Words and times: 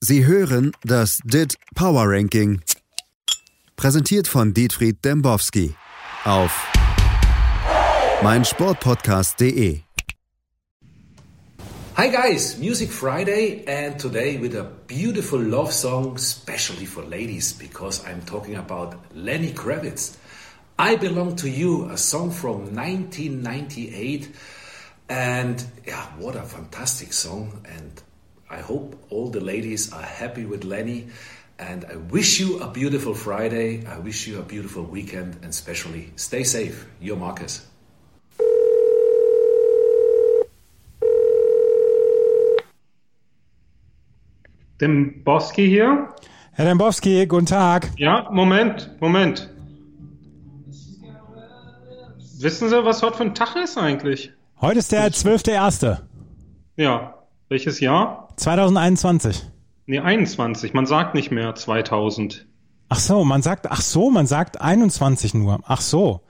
Sie 0.00 0.24
hören 0.24 0.70
das 0.84 1.18
DIT 1.24 1.56
Power 1.74 2.04
Ranking. 2.06 2.60
Präsentiert 3.74 4.28
von 4.28 4.54
Dietfried 4.54 5.04
Dembowski 5.04 5.74
auf 6.24 6.52
meinsportpodcast.de. 8.22 9.80
Hi 11.96 12.08
guys, 12.10 12.58
Music 12.58 12.92
Friday, 12.92 13.64
and 13.66 13.98
today 13.98 14.38
with 14.40 14.54
a 14.54 14.70
beautiful 14.86 15.40
love 15.40 15.72
song, 15.72 16.14
especially 16.14 16.86
for 16.86 17.02
ladies, 17.02 17.52
because 17.52 18.04
I'm 18.06 18.22
talking 18.24 18.54
about 18.54 18.94
Lenny 19.16 19.52
Kravitz. 19.52 20.16
I 20.78 20.94
Belong 20.94 21.34
to 21.38 21.48
You, 21.48 21.90
a 21.90 21.96
song 21.96 22.30
from 22.30 22.72
1998. 22.72 24.30
And 25.08 25.64
yeah, 25.84 26.06
what 26.18 26.36
a 26.36 26.42
fantastic 26.42 27.12
song. 27.12 27.64
And 27.64 28.00
I 28.50 28.60
hope 28.60 28.96
all 29.10 29.30
the 29.30 29.40
ladies 29.40 29.92
are 29.92 30.02
happy 30.02 30.46
with 30.46 30.64
Lenny. 30.64 31.08
And 31.58 31.84
I 31.84 31.96
wish 31.96 32.40
you 32.40 32.60
a 32.60 32.68
beautiful 32.68 33.14
Friday. 33.14 33.84
I 33.86 33.98
wish 33.98 34.26
you 34.26 34.38
a 34.38 34.42
beautiful 34.42 34.84
weekend. 34.84 35.34
And 35.42 35.50
especially 35.50 36.12
stay 36.16 36.44
safe. 36.44 36.86
Your 37.00 37.16
Marcus. 37.16 37.66
Dembowski 44.80 45.66
hier. 45.66 46.14
Herr 46.52 46.64
Dembowski, 46.64 47.26
guten 47.26 47.46
Tag. 47.46 47.90
Ja, 47.98 48.28
Moment, 48.30 48.90
Moment. 49.00 49.48
Wissen 52.40 52.68
Sie, 52.68 52.84
was 52.84 53.02
heute 53.02 53.16
für 53.16 53.24
ein 53.24 53.34
Tag 53.34 53.56
ist 53.56 53.76
eigentlich? 53.76 54.32
Heute 54.60 54.78
ist 54.78 54.92
der 54.92 55.08
12.01. 55.08 55.98
Ja. 56.76 57.14
Welches 57.48 57.80
Jahr? 57.80 58.27
2021. 58.38 59.50
Nee, 59.86 60.00
21. 60.00 60.74
Man 60.74 60.86
sagt 60.86 61.14
nicht 61.14 61.30
mehr 61.30 61.54
2000. 61.54 62.46
Ach 62.88 62.98
so, 62.98 63.24
man 63.24 63.42
sagt, 63.42 63.70
ach 63.70 63.80
so, 63.80 64.10
man 64.10 64.26
sagt 64.26 64.60
21 64.60 65.34
nur. 65.34 65.60
Ach 65.66 65.80
so. 65.80 66.20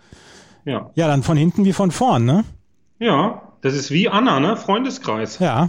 Ja. 0.65 0.91
Ja, 0.95 1.07
dann 1.07 1.23
von 1.23 1.37
hinten 1.37 1.65
wie 1.65 1.73
von 1.73 1.91
vorn, 1.91 2.25
ne? 2.25 2.45
Ja, 2.99 3.43
das 3.63 3.75
ist 3.75 3.91
wie 3.91 4.09
Anna, 4.09 4.41
ne? 4.41 4.57
Freundeskreis. 4.57 5.39
Ja. 5.39 5.69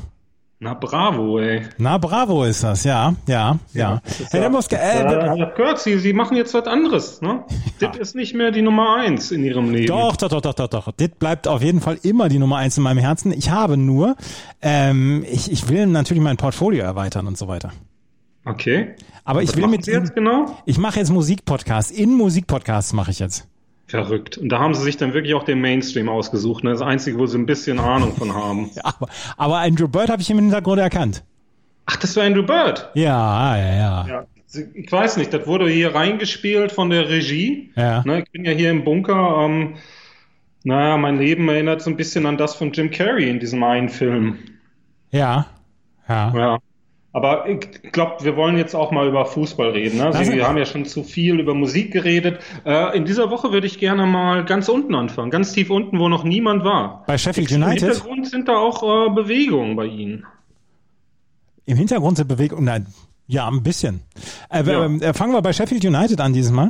Na 0.61 0.73
bravo, 0.73 1.39
ey. 1.39 1.61
Na 1.77 1.97
bravo 1.97 2.43
ist 2.43 2.63
das, 2.63 2.83
ja, 2.83 3.15
ja, 3.27 3.57
ja. 3.73 4.01
Herr 4.29 4.41
Dembowski, 4.41 4.75
äh, 4.75 5.03
Ja, 5.03 5.33
ich 5.33 5.41
hab 5.41 5.55
gehört, 5.55 5.79
Sie, 5.79 5.97
Sie 5.99 6.11
machen 6.11 6.35
jetzt 6.35 6.53
was 6.53 6.65
anderes, 6.65 7.21
ne? 7.21 7.45
Das 7.79 7.95
ist 7.95 8.13
nicht 8.13 8.35
mehr 8.35 8.51
die 8.51 8.61
Nummer 8.61 8.97
eins 8.97 9.31
in 9.31 9.45
Ihrem 9.45 9.71
Leben. 9.71 9.87
Doch, 9.87 10.17
doch, 10.17 10.27
doch, 10.27 10.41
doch, 10.41 10.53
doch, 10.53 10.67
doch. 10.67 10.91
Das 10.91 11.07
bleibt 11.17 11.47
auf 11.47 11.61
jeden 11.63 11.79
Fall 11.79 11.97
immer 12.03 12.27
die 12.27 12.39
Nummer 12.39 12.57
eins 12.57 12.75
in 12.75 12.83
meinem 12.83 12.97
Herzen. 12.97 13.31
Ich 13.31 13.51
habe 13.51 13.77
nur, 13.77 14.17
ähm, 14.61 15.23
ich, 15.31 15.49
ich 15.49 15.69
will 15.69 15.85
natürlich 15.87 16.21
mein 16.21 16.35
Portfolio 16.35 16.83
erweitern 16.83 17.25
und 17.27 17.37
so 17.37 17.47
weiter. 17.47 17.71
Okay. 18.43 18.95
Aber 19.23 19.41
ich 19.41 19.49
Was 19.51 19.55
will 19.55 19.61
machen 19.61 19.71
mit 19.71 19.85
Sie 19.85 19.91
jetzt 19.91 20.13
genau? 20.13 20.57
Ich 20.65 20.77
mache 20.77 20.99
jetzt 20.99 21.09
Musikpodcasts. 21.11 21.89
In 21.89 22.15
Musikpodcasts 22.15 22.91
mache 22.91 23.11
ich 23.11 23.19
jetzt. 23.19 23.47
Verrückt. 23.89 24.37
Und 24.37 24.49
da 24.49 24.59
haben 24.59 24.75
Sie 24.75 24.83
sich 24.83 24.97
dann 24.97 25.13
wirklich 25.13 25.33
auch 25.33 25.43
den 25.43 25.61
Mainstream 25.61 26.09
ausgesucht, 26.09 26.63
ne? 26.63 26.71
Das 26.71 26.81
Einzige, 26.81 27.17
wo 27.17 27.25
Sie 27.25 27.37
ein 27.37 27.47
bisschen 27.47 27.79
Ahnung 27.79 28.15
von 28.15 28.33
haben. 28.33 28.69
Ja, 28.75 28.83
aber, 28.85 29.07
aber 29.35 29.57
Andrew 29.59 29.87
Bird 29.87 30.09
habe 30.09 30.21
ich 30.21 30.29
im 30.29 30.37
Hintergrund 30.37 30.79
erkannt. 30.79 31.23
Ach, 31.85 31.95
das 31.95 32.15
war 32.15 32.23
Andrew 32.23 32.43
Bird. 32.43 32.89
Ja, 32.93 33.57
ja, 33.57 33.73
ja. 33.73 34.07
Ja, 34.07 34.25
ich 34.73 34.91
weiß 34.91 35.17
nicht, 35.17 35.33
das 35.33 35.47
wurde 35.47 35.67
hier 35.69 35.95
reingespielt 35.95 36.71
von 36.71 36.91
der 36.91 37.09
Regie. 37.09 37.71
Ja. 37.75 38.03
Ne, 38.05 38.19
ich 38.19 38.31
bin 38.31 38.45
ja 38.45 38.51
hier 38.51 38.69
im 38.69 38.83
Bunker. 38.83 39.45
Ähm, 39.45 39.75
naja, 40.63 40.97
mein 40.97 41.17
Leben 41.17 41.49
erinnert 41.49 41.81
so 41.81 41.89
ein 41.89 41.97
bisschen 41.97 42.25
an 42.27 42.37
das 42.37 42.55
von 42.55 42.71
Jim 42.71 42.91
Carrey 42.91 43.29
in 43.29 43.39
diesem 43.39 43.63
einen 43.63 43.89
Film. 43.89 44.37
Ja. 45.11 45.47
Ja. 46.07 46.33
Ja. 46.35 46.59
Aber 47.11 47.49
ich 47.49 47.91
glaube, 47.91 48.23
wir 48.23 48.35
wollen 48.35 48.55
jetzt 48.57 48.75
auch 48.75 48.91
mal 48.91 49.07
über 49.07 49.25
Fußball 49.25 49.69
reden. 49.71 49.97
Ne? 49.97 50.05
Also, 50.07 50.31
wir 50.31 50.47
haben 50.47 50.57
ja 50.57 50.65
schon 50.65 50.85
zu 50.85 51.03
viel 51.03 51.39
über 51.39 51.55
Musik 51.55 51.91
geredet. 51.91 52.39
Äh, 52.65 52.95
in 52.95 53.05
dieser 53.05 53.31
Woche 53.31 53.51
würde 53.51 53.65
ich 53.65 53.79
gerne 53.79 54.05
mal 54.05 54.45
ganz 54.45 54.69
unten 54.69 54.93
anfangen, 54.93 55.31
ganz 55.31 55.51
tief 55.53 55.71
unten, 55.71 55.97
wo 55.97 56.07
noch 56.07 56.23
niemand 56.23 56.63
war. 56.63 57.03
Bei 57.07 57.17
Sheffield 57.17 57.49
Im 57.51 57.63
United 57.63 57.89
Hintergrund 57.89 58.27
sind 58.27 58.47
da 58.47 58.57
auch 58.57 58.83
äh, 58.83 59.09
Bewegungen 59.15 59.75
bei 59.75 59.85
Ihnen. 59.85 60.23
im 61.65 61.77
Hintergrund 61.77 62.17
sind 62.17 62.27
Bewegungen. 62.27 62.65
Nein, 62.65 62.85
ja, 63.27 63.47
ein 63.47 63.63
bisschen. 63.63 64.01
Äh, 64.51 64.63
Ja. 64.63 64.85
ähm, 64.85 65.01
äh, 65.01 65.13
fangen 65.13 65.33
wir 65.33 65.41
bei 65.41 65.53
Sheffield 65.53 65.83
United 65.85 66.21
an 66.21 66.33
dieses 66.33 66.51
Mal. 66.51 66.69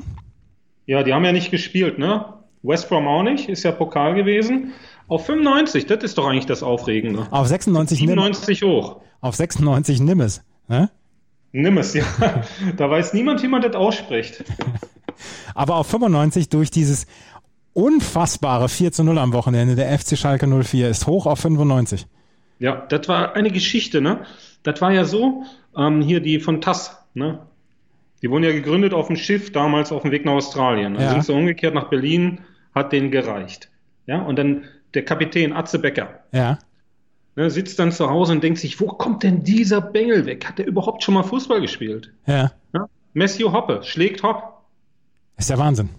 Ja, 0.86 1.04
die 1.04 1.14
haben 1.14 1.26
ja 1.26 1.32
nicht 1.34 1.52
gespielt, 1.52 2.00
ne? 2.00 2.26
West 2.64 2.90
Brom 2.90 3.08
auch 3.08 3.24
nicht, 3.24 3.48
ist 3.48 3.64
ja 3.64 3.72
Pokal 3.72 4.16
gewesen. 4.16 4.72
Auf 5.10 5.26
95, 5.26 5.86
das 5.88 6.04
ist 6.04 6.18
doch 6.18 6.28
eigentlich 6.28 6.46
das 6.46 6.64
Aufregende. 6.64 7.28
Auf 7.32 7.48
96 7.48 8.00
nimm, 8.02 8.10
97 8.10 8.62
hoch. 8.64 9.02
auf 9.22 9.36
96 9.36 10.00
nimm 10.00 10.22
es. 10.22 10.42
Ne? 10.68 10.90
Nimm 11.52 11.78
es, 11.78 11.94
ja. 11.94 12.04
Da 12.78 12.90
weiß 12.90 13.14
niemand, 13.14 13.44
wie 13.44 13.48
man 13.48 13.62
das 13.62 13.76
ausspricht. 13.76 14.44
Aber 15.56 15.76
auf 15.76 15.88
95 15.88 16.50
durch 16.50 16.72
dieses 16.72 17.08
unfassbare 17.74 18.70
4 18.70 18.92
zu 18.92 19.04
0 19.04 19.18
am 19.18 19.34
Wochenende 19.34 19.76
der 19.76 19.98
FC 19.98 20.18
Schalke 20.18 20.48
04 20.48 20.90
ist 20.90 21.08
hoch 21.08 21.26
auf 21.26 21.40
95. 21.40 22.08
Ja, 22.60 22.86
das 22.90 23.08
war 23.08 23.36
eine 23.36 23.52
Geschichte, 23.52 24.02
ne? 24.02 24.26
Das 24.64 24.82
war 24.82 24.92
ja 24.92 25.06
so, 25.06 25.44
ähm, 25.78 26.02
hier 26.02 26.20
die 26.20 26.40
von 26.40 26.62
TAS, 26.62 26.98
ne? 27.14 27.40
Die 28.22 28.30
wurden 28.30 28.44
ja 28.44 28.52
gegründet 28.52 28.94
auf 28.94 29.08
dem 29.08 29.16
Schiff, 29.16 29.52
damals 29.54 29.92
auf 29.94 30.02
dem 30.02 30.12
Weg 30.12 30.26
nach 30.26 30.34
Australien. 30.34 30.96
Dann 30.96 31.04
Ja. 31.04 31.12
sind 31.12 31.24
sie 31.26 31.34
umgekehrt 31.34 31.74
nach 31.74 31.90
Berlin, 31.90 32.40
hat 32.76 32.92
denen 32.92 33.12
gereicht. 33.12 33.70
Ja, 34.08 34.22
und 34.22 34.38
dann 34.38 34.66
der 34.94 35.06
Kapitän 35.06 35.54
Atze 35.54 35.80
Becker, 35.80 36.20
Ja. 36.32 36.60
ne, 37.36 37.50
sitzt 37.50 37.80
dann 37.80 37.92
zu 37.92 38.10
Hause 38.10 38.34
und 38.34 38.44
denkt 38.44 38.60
sich, 38.60 38.80
wo 38.80 38.88
kommt 38.88 39.24
denn 39.24 39.44
dieser 39.44 39.82
Bengel 39.82 40.26
weg? 40.26 40.46
Hat 40.48 40.58
der 40.60 40.68
überhaupt 40.68 41.04
schon 41.04 41.14
mal 41.14 41.24
Fußball 41.24 41.62
gespielt? 41.62 42.12
Ja. 42.26 42.52
Ja? 42.74 42.88
Matthew 43.14 43.52
Hoppe 43.52 43.82
schlägt 43.84 44.24
Hopp. 44.24 44.62
Ist 45.38 45.50
der 45.50 45.58
Wahnsinn. 45.58 45.90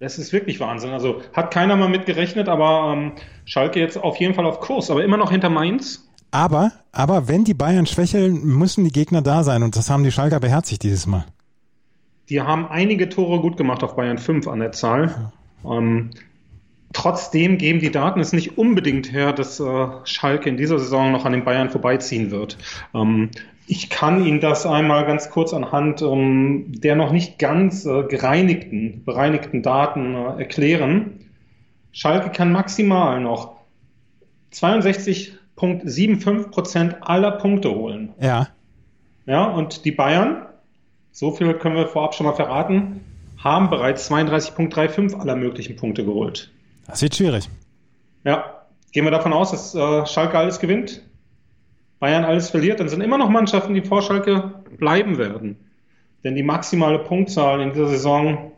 Das 0.00 0.18
ist 0.18 0.32
wirklich 0.32 0.60
Wahnsinn. 0.60 0.90
Also 0.90 1.22
hat 1.32 1.50
keiner 1.52 1.76
mal 1.76 1.88
mit 1.88 2.04
gerechnet, 2.06 2.48
aber 2.48 2.92
ähm, 2.94 3.12
Schalke 3.44 3.80
jetzt 3.80 3.96
auf 3.96 4.16
jeden 4.16 4.34
Fall 4.34 4.44
auf 4.44 4.60
Kurs, 4.60 4.90
aber 4.90 5.02
immer 5.04 5.16
noch 5.16 5.30
hinter 5.30 5.48
Mainz. 5.48 6.06
Aber, 6.30 6.72
aber 6.92 7.28
wenn 7.28 7.44
die 7.44 7.54
Bayern 7.54 7.86
schwächeln, 7.86 8.44
müssen 8.44 8.84
die 8.84 8.90
Gegner 8.90 9.22
da 9.22 9.44
sein 9.44 9.62
und 9.62 9.76
das 9.76 9.88
haben 9.88 10.02
die 10.04 10.10
Schalker 10.10 10.40
beherzigt 10.40 10.82
dieses 10.82 11.06
Mal. 11.06 11.24
Die 12.28 12.40
haben 12.40 12.66
einige 12.66 13.08
Tore 13.08 13.40
gut 13.40 13.56
gemacht 13.56 13.82
auf 13.84 13.96
Bayern 13.96 14.18
5 14.18 14.48
an 14.48 14.58
der 14.58 14.72
Zahl. 14.72 15.32
Ähm, 15.64 16.10
trotzdem 16.94 17.58
geben 17.58 17.80
die 17.80 17.90
Daten 17.90 18.20
es 18.20 18.32
nicht 18.32 18.56
unbedingt 18.56 19.12
her, 19.12 19.32
dass 19.32 19.60
äh, 19.60 19.86
Schalke 20.04 20.48
in 20.48 20.56
dieser 20.56 20.78
Saison 20.78 21.12
noch 21.12 21.26
an 21.26 21.32
den 21.32 21.44
Bayern 21.44 21.68
vorbeiziehen 21.68 22.30
wird. 22.30 22.56
Ähm, 22.94 23.30
ich 23.66 23.90
kann 23.90 24.24
Ihnen 24.24 24.40
das 24.40 24.66
einmal 24.66 25.06
ganz 25.06 25.30
kurz 25.30 25.52
anhand 25.54 26.02
ähm, 26.02 26.66
der 26.68 26.96
noch 26.96 27.12
nicht 27.12 27.38
ganz 27.38 27.86
äh, 27.86 28.02
gereinigten, 28.04 29.04
bereinigten 29.04 29.62
Daten 29.62 30.14
äh, 30.14 30.38
erklären. 30.38 31.20
Schalke 31.92 32.30
kann 32.30 32.52
maximal 32.52 33.20
noch 33.20 33.54
62,75 34.52 36.50
Prozent 36.50 36.96
aller 37.00 37.32
Punkte 37.32 37.70
holen. 37.70 38.12
Ja. 38.20 38.48
Ja, 39.26 39.44
und 39.44 39.86
die 39.86 39.92
Bayern, 39.92 40.46
so 41.10 41.32
viel 41.32 41.54
können 41.54 41.76
wir 41.76 41.88
vorab 41.88 42.14
schon 42.14 42.26
mal 42.26 42.34
verraten, 42.34 43.00
haben 43.42 43.70
bereits 43.70 44.10
32,35 44.10 45.18
aller 45.18 45.36
möglichen 45.36 45.76
Punkte 45.76 46.04
geholt. 46.04 46.50
Das 46.86 47.02
wird 47.02 47.14
schwierig. 47.14 47.48
Ja, 48.24 48.62
gehen 48.92 49.04
wir 49.04 49.10
davon 49.10 49.32
aus, 49.32 49.50
dass 49.50 49.74
äh, 49.74 50.06
Schalke 50.06 50.38
alles 50.38 50.58
gewinnt, 50.60 51.02
Bayern 52.00 52.24
alles 52.24 52.50
verliert, 52.50 52.80
dann 52.80 52.88
sind 52.88 53.00
immer 53.00 53.18
noch 53.18 53.28
Mannschaften, 53.30 53.74
die 53.74 53.82
vor 53.82 54.02
Schalke 54.02 54.54
bleiben 54.78 55.16
werden. 55.18 55.56
Denn 56.22 56.34
die 56.34 56.42
maximale 56.42 56.98
Punktzahl 56.98 57.60
in 57.60 57.72
dieser 57.72 57.88
Saison 57.88 58.52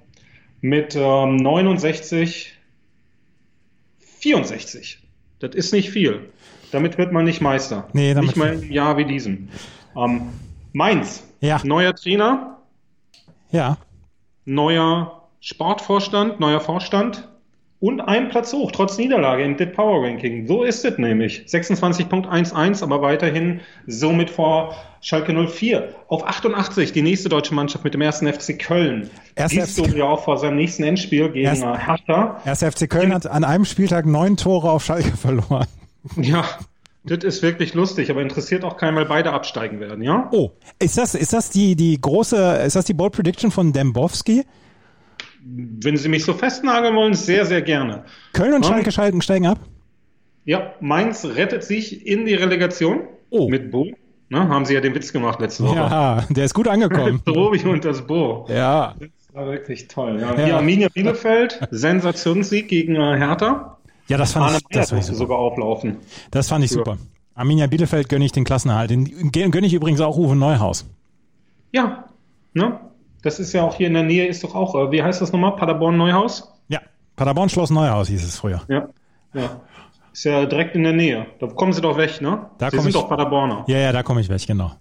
mit 0.60 0.94
ähm, 0.97 1.37
69, 1.37 2.53
64. 3.98 5.03
Das 5.38 5.54
ist 5.54 5.72
nicht 5.72 5.91
viel. 5.91 6.31
Damit 6.72 6.98
wird 6.98 7.12
man 7.12 7.25
nicht 7.25 7.41
Meister. 7.41 7.88
Nee, 7.93 8.14
damit- 8.14 8.31
nicht 8.31 8.37
mal 8.37 8.54
im 8.54 8.70
Jahr 8.72 8.97
wie 8.97 9.04
diesem. 9.04 9.48
Ähm, 9.97 10.28
Mainz, 10.73 11.23
Ja. 11.40 11.61
neuer 11.64 11.94
Trainer, 11.94 12.58
Ja. 13.50 13.76
neuer 14.44 15.28
Sportvorstand, 15.40 16.40
neuer 16.40 16.61
Vorstand 16.61 17.28
und 17.87 18.00
ein 18.00 18.29
Platz 18.31 18.53
hoch, 18.53 18.73
trotz 18.73 18.99
Niederlage 18.99 19.44
im 19.44 19.56
DIT 19.56 19.75
Power 19.75 20.05
Ranking. 20.05 20.47
So 20.47 20.65
ist 20.65 20.85
es 20.85 20.99
nämlich. 20.99 21.44
26.11, 21.47 22.83
aber 22.83 23.03
weiterhin 23.03 23.61
somit 23.87 24.31
vor 24.31 24.75
Schalke 25.00 25.33
04. 25.33 25.94
Auf 26.09 26.27
88 26.27 26.93
die 26.93 27.03
nächste 27.03 27.29
deutsche 27.29 27.55
Mannschaft 27.55 27.85
mit 27.85 27.94
dem 27.94 28.00
ersten 28.00 28.27
FC 28.33 28.59
Köln. 28.59 29.09
Siehst 29.47 29.79
FC 29.81 29.94
ja 29.97 30.05
auch 30.05 30.25
vor 30.25 30.38
seinem 30.38 30.56
nächsten 30.56 30.83
Endspiel 30.83 31.29
gegen 31.31 31.47
Erst- 31.47 31.65
Hertha. 31.65 32.41
Erster 32.44 32.73
FC 32.73 32.88
Köln 32.91 33.15
hat 33.15 33.27
an 33.27 33.44
einem 33.44 33.65
Spieltag 33.65 34.06
neun 34.06 34.37
Tore 34.37 34.71
auf 34.71 34.85
Schalke 34.85 35.17
verloren. 35.17 35.67
Ja, 36.17 36.44
das 37.05 37.23
ist 37.25 37.43
wirklich 37.43 37.75
lustig, 37.75 38.11
aber 38.11 38.21
interessiert 38.23 38.65
auch 38.65 38.77
keinen, 38.77 38.97
weil 38.97 39.06
beide 39.06 39.33
absteigen 39.33 39.79
werden, 39.81 40.03
ja? 40.03 40.29
Oh, 40.33 40.50
ist 40.81 40.99
das, 40.99 41.15
ist 41.15 41.33
das 41.33 41.50
die, 41.50 41.77
die 41.77 42.00
große, 42.00 42.62
ist 42.67 42.75
das 42.77 42.85
die 42.85 42.94
Bold 42.94 43.12
Prediction 43.12 43.50
von 43.53 43.73
Dembowski? 43.73 44.44
Wenn 45.48 45.96
Sie 45.96 46.08
mich 46.08 46.25
so 46.25 46.34
festnageln 46.34 46.94
wollen, 46.96 47.14
sehr, 47.14 47.46
sehr 47.46 47.62
gerne. 47.62 48.04
Köln 48.32 48.52
und. 48.54 48.66
Schalke 48.66 48.90
schalten, 48.90 49.22
steigen 49.22 49.46
ab? 49.46 49.60
Ja, 50.44 50.72
Mainz 50.81 51.25
rettet 51.25 51.62
sich 51.64 52.06
in 52.06 52.26
die 52.26 52.34
Relegation 52.34 53.02
Oh. 53.31 53.48
mit 53.48 53.70
Bull. 53.70 53.94
Ne? 54.28 54.48
Haben 54.48 54.64
sie 54.64 54.75
ja 54.75 54.81
den 54.81 54.94
Witz 54.94 55.12
gemacht 55.12 55.40
letzte 55.40 55.64
Woche. 55.64 55.76
Ja, 55.76 56.25
der 56.31 56.44
ist 56.44 56.54
gut 56.54 56.66
angekommen. 56.69 57.22
Robi 57.28 57.60
und 57.64 57.84
das 57.84 58.04
Bo. 58.06 58.46
Ja. 58.48 58.94
Das 58.98 59.08
war 59.34 59.46
wirklich 59.46 59.87
toll. 59.88 60.19
Ja. 60.20 60.34
Ja. 60.46 60.56
Arminia 60.56 60.88
Bielefeld, 60.88 61.60
Sensationssieg 61.70 62.69
gegen 62.69 62.96
äh, 62.96 63.16
Hertha. 63.19 63.78
Ja, 64.08 64.16
das 64.16 64.32
fand 64.32 64.46
Arne 64.46 64.58
ich, 64.58 64.64
das 64.76 64.90
fand 64.90 65.00
ich 65.00 65.06
super. 65.06 65.19
sogar 65.19 65.38
auflaufen. 65.38 65.96
Das 66.31 66.49
fand 66.49 66.64
ich 66.64 66.70
Ja. 66.70 66.78
super. 66.78 66.99
Arminia 67.34 67.66
Bielefeld 67.66 68.08
gönne 68.08 68.25
ich 68.25 68.32
den 68.32 68.44
Klassenerhalt. 68.44 68.90
Den 68.90 69.31
gönne 69.50 69.66
ich 69.66 69.75
übrigens 69.75 70.00
auch 70.00 70.16
Uwe 70.16 70.34
Neuhaus. 70.37 70.87
Ja, 71.72 72.04
ne? 72.54 72.81
Das 73.22 73.38
ist 73.40 73.52
ja 73.52 73.62
auch 73.62 73.74
hier 73.74 73.86
in 73.88 73.94
der 73.94 74.02
Nähe, 74.02 74.26
ist 74.26 74.44
doch 74.44 74.54
auch, 74.54 74.74
äh, 74.74 74.90
wie 74.92 75.02
heißt 75.02 75.20
das 75.20 75.32
nochmal? 75.32 75.56
Paderborn 75.56 75.96
Neuhaus? 75.96 76.52
Ja, 76.68 76.80
Paderborn 77.16 77.48
Schloss 77.48 77.70
Neuhaus 77.70 78.08
hieß 78.08 78.24
es 78.24 78.38
früher. 78.38 78.62
Ja. 78.68 78.88
Ja. 79.34 79.60
Ist 80.12 80.24
ja 80.24 80.46
direkt 80.46 80.74
in 80.76 80.82
der 80.84 80.92
Nähe. 80.94 81.26
Da 81.40 81.46
kommen 81.48 81.72
sie 81.72 81.80
doch 81.80 81.96
weg, 81.98 82.20
ne? 82.20 82.46
Da 82.58 82.70
sie 82.70 82.78
sind 82.78 82.88
ich- 82.88 82.94
doch 82.94 83.08
Paderborner. 83.08 83.64
Ja, 83.66 83.78
ja, 83.78 83.92
da 83.92 84.02
komme 84.02 84.20
ich 84.20 84.28
weg, 84.28 84.46
genau. 84.46 84.72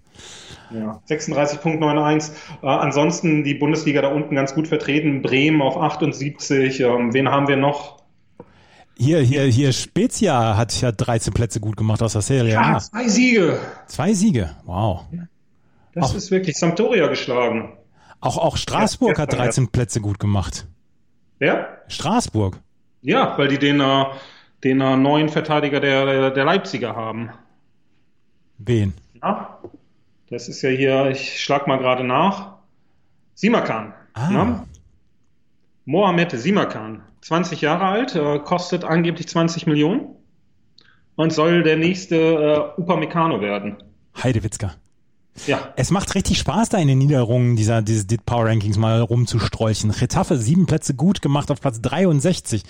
Ja. 0.73 0.99
36.91. 1.09 2.31
Äh, 2.63 2.67
ansonsten 2.67 3.43
die 3.43 3.53
Bundesliga 3.53 4.01
da 4.01 4.07
unten 4.09 4.35
ganz 4.35 4.53
gut 4.55 4.67
vertreten. 4.67 5.21
Bremen 5.21 5.61
auf 5.61 5.77
78. 5.77 6.79
Ähm, 6.79 7.13
wen 7.13 7.29
haben 7.29 7.47
wir 7.47 7.57
noch? 7.57 7.97
Hier, 8.97 9.19
hier, 9.19 9.43
hier, 9.43 9.73
Spezia 9.73 10.55
hat 10.55 10.79
ja 10.81 10.91
13 10.91 11.33
Plätze 11.33 11.59
gut 11.59 11.75
gemacht 11.75 12.01
aus 12.01 12.13
der 12.13 12.21
Serie. 12.21 12.57
Ah, 12.57 12.75
A. 12.75 12.79
zwei 12.79 13.07
Siege. 13.09 13.59
Zwei 13.87 14.13
Siege. 14.13 14.51
Wow. 14.65 15.01
Das 15.93 16.11
Ach. 16.11 16.15
ist 16.15 16.31
wirklich 16.31 16.57
Sampdoria 16.57 17.07
geschlagen. 17.07 17.73
Auch, 18.25 18.37
auch 18.37 18.57
Straßburg 18.57 19.17
Ja, 19.17 19.23
hat 19.23 19.29
gestern 19.29 19.45
13 19.45 19.67
Plätze 19.67 20.01
gut 20.01 20.19
gemacht. 20.19 20.67
Wer? 21.37 21.81
Straßburg. 21.87 22.59
Ja, 23.01 23.37
weil 23.37 23.49
die 23.49 23.59
den, 23.59 23.79
äh, 23.79 24.05
den 24.63 24.81
äh, 24.81 24.97
neuen 24.97 25.29
Verteidiger 25.29 25.79
der, 25.79 26.05
der, 26.05 26.31
der 26.31 26.43
Leipziger 26.43 26.95
haben. 26.95 27.29
Wen? 28.57 28.95
Ja, 29.21 29.59
das 30.29 30.49
ist 30.49 30.63
ja 30.63 30.69
hier, 30.69 31.09
ich 31.11 31.39
schlag 31.39 31.67
mal 31.67 31.77
gerade 31.77 32.03
nach. 32.03 32.53
Simakan. 33.35 33.93
Ah. 34.13 34.29
Ne? 34.29 34.67
Mohamed 35.85 36.31
Simakan, 36.31 37.03
20 37.21 37.61
Jahre 37.61 37.85
alt, 37.85 38.15
äh, 38.15 38.39
kostet 38.39 38.83
angeblich 38.85 39.27
20 39.27 39.67
Millionen 39.67 40.15
und 41.15 41.31
soll 41.31 41.61
der 41.61 41.77
nächste 41.77 42.15
äh, 42.15 42.81
Upamecano 42.81 43.39
werden. 43.39 43.77
Heidewitzka. 44.23 44.73
Ja, 45.47 45.73
Es 45.75 45.91
macht 45.91 46.15
richtig 46.15 46.37
Spaß, 46.39 46.69
da 46.69 46.77
in 46.77 46.87
den 46.87 46.97
Niederungen 46.97 47.55
dieser, 47.55 47.81
dieses 47.81 48.07
DIT 48.07 48.25
Power 48.25 48.45
Rankings 48.45 48.77
mal 48.77 49.01
rumzustrolchen. 49.01 49.91
Retafe 49.91 50.37
sieben 50.37 50.65
Plätze 50.65 50.95
gut 50.95 51.21
gemacht 51.21 51.51
auf 51.51 51.59
Platz 51.59 51.81
63. 51.81 52.63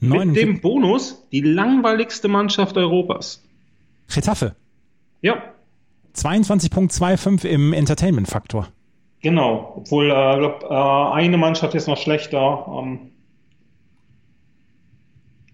Neun, 0.00 0.28
mit 0.28 0.36
dem 0.36 0.60
Bonus 0.60 1.26
die 1.32 1.40
langweiligste 1.40 2.28
Mannschaft 2.28 2.76
Europas. 2.76 3.42
Retafe. 4.14 4.54
Ja, 5.20 5.42
22.25 6.16 7.44
im 7.46 7.72
Entertainment-Faktor. 7.72 8.68
genau. 9.20 9.74
Obwohl, 9.76 10.10
äh, 10.10 10.38
glaub, 10.38 10.64
äh, 10.64 11.14
eine 11.14 11.38
Mannschaft 11.38 11.74
ist 11.74 11.86
noch 11.88 11.96
schlechter. 11.98 12.66
Ähm, 12.68 13.10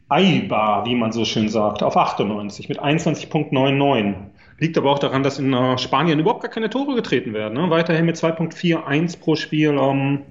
Aiba, 0.09 0.85
wie 0.87 0.95
man 0.95 1.13
so 1.13 1.25
schön 1.25 1.49
sagt, 1.49 1.83
auf 1.83 1.97
98 1.97 2.69
mit 2.69 2.81
21.99. 2.81 4.15
Liegt 4.59 4.77
aber 4.77 4.91
auch 4.91 4.99
daran, 4.99 5.23
dass 5.23 5.39
in 5.39 5.53
äh, 5.53 5.79
Spanien 5.79 6.19
überhaupt 6.19 6.43
gar 6.43 6.51
keine 6.51 6.69
Tore 6.69 6.95
getreten 6.95 7.33
werden. 7.33 7.55
Ne? 7.55 7.71
Weiterhin 7.71 8.07
mit 8.07 8.17
2.41 8.17 9.21
pro 9.21 9.37
Spiel 9.37 9.79
ähm, 9.81 10.23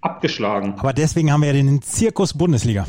abgeschlagen. 0.00 0.74
Aber 0.78 0.92
deswegen 0.92 1.32
haben 1.32 1.40
wir 1.40 1.48
ja 1.48 1.54
den 1.54 1.80
Zirkus 1.80 2.34
Bundesliga. 2.34 2.86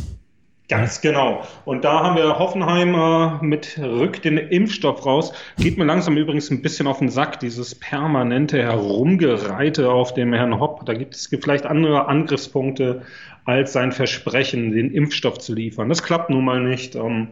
Ganz 0.70 1.02
genau. 1.02 1.42
Und 1.66 1.84
da 1.84 2.04
haben 2.04 2.16
wir 2.16 2.38
Hoffenheim 2.38 2.94
äh, 2.94 3.44
mit 3.44 3.80
Rück 3.80 4.22
den 4.22 4.38
Impfstoff 4.38 5.04
raus. 5.04 5.34
Geht 5.58 5.80
mir 5.80 5.86
langsam 5.86 6.16
übrigens 6.16 6.52
ein 6.52 6.62
bisschen 6.62 6.86
auf 6.86 7.00
den 7.00 7.10
Sack, 7.10 7.40
dieses 7.40 7.74
permanente 7.74 8.62
Herumgereite 8.62 9.90
auf 9.90 10.14
dem 10.14 10.32
Herrn 10.32 10.60
Hopp. 10.60 10.86
Da 10.86 10.94
gibt 10.94 11.16
es 11.16 11.28
vielleicht 11.28 11.66
andere 11.66 12.08
Angriffspunkte 12.08 13.02
als 13.46 13.74
sein 13.74 13.92
Versprechen, 13.92 14.72
den 14.72 14.94
Impfstoff 14.94 15.40
zu 15.40 15.56
liefern. 15.56 15.90
Das 15.90 16.04
klappt 16.04 16.30
nun 16.30 16.46
mal 16.46 16.62
nicht. 16.62 16.94
Ähm, 16.94 17.30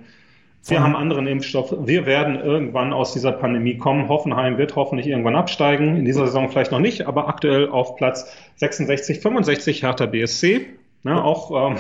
wir 0.68 0.84
haben 0.84 0.96
anderen 0.96 1.28
Impfstoff. 1.28 1.74
Wir 1.86 2.06
werden 2.06 2.40
irgendwann 2.40 2.94
aus 2.94 3.14
dieser 3.14 3.32
Pandemie 3.32 3.78
kommen. 3.78 4.10
Hoffenheim 4.10 4.58
wird 4.58 4.76
hoffentlich 4.76 5.08
irgendwann 5.08 5.36
absteigen. 5.36 5.98
In 5.98 6.06
dieser 6.06 6.26
Saison 6.26 6.50
vielleicht 6.50 6.72
noch 6.72 6.80
nicht, 6.80 7.08
aber 7.08 7.28
aktuell 7.28 7.70
auf 7.70 7.96
Platz 7.96 8.36
66, 8.56 9.20
65 9.20 9.84
Hertha 9.84 10.06
BSC. 10.06 10.66
Ne, 11.04 11.24
auch 11.24 11.72
ähm, 11.72 11.78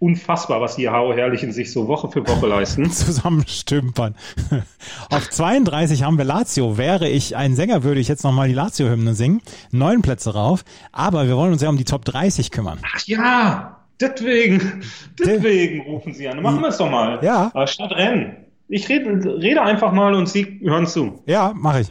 unfassbar, 0.00 0.60
was 0.60 0.76
die 0.76 0.88
Hau 0.88 1.12
Herrlichen 1.12 1.52
sich 1.52 1.70
so 1.70 1.86
Woche 1.86 2.10
für 2.10 2.26
Woche 2.26 2.46
leisten. 2.46 2.90
Zusammenstümpern. 2.90 4.16
Auf 5.10 5.30
32 5.30 6.02
haben 6.02 6.18
wir 6.18 6.24
Lazio. 6.24 6.78
Wäre 6.78 7.08
ich 7.08 7.36
ein 7.36 7.54
Sänger, 7.54 7.84
würde 7.84 8.00
ich 8.00 8.08
jetzt 8.08 8.24
nochmal 8.24 8.48
die 8.48 8.54
Lazio-Hymne 8.54 9.14
singen. 9.14 9.42
Neun 9.70 10.02
Plätze 10.02 10.34
rauf. 10.34 10.64
Aber 10.90 11.28
wir 11.28 11.36
wollen 11.36 11.52
uns 11.52 11.62
ja 11.62 11.68
um 11.68 11.76
die 11.76 11.84
Top 11.84 12.04
30 12.04 12.50
kümmern. 12.50 12.78
Ach 12.82 13.00
ja, 13.06 13.79
deswegen, 14.00 14.82
deswegen 15.18 15.82
rufen 15.82 16.12
Sie 16.12 16.28
an. 16.28 16.42
Machen 16.42 16.60
wir 16.60 16.68
es 16.68 16.78
doch 16.78 16.90
mal. 16.90 17.18
Ja. 17.22 17.50
Äh, 17.54 17.66
Statt 17.66 17.92
Rennen. 17.92 18.36
Ich 18.68 18.88
rede, 18.88 19.38
rede 19.40 19.62
einfach 19.62 19.92
mal 19.92 20.14
und 20.14 20.28
Sie 20.28 20.60
hören 20.62 20.86
zu. 20.86 21.22
Ja, 21.26 21.52
mache 21.54 21.80
ich. 21.80 21.88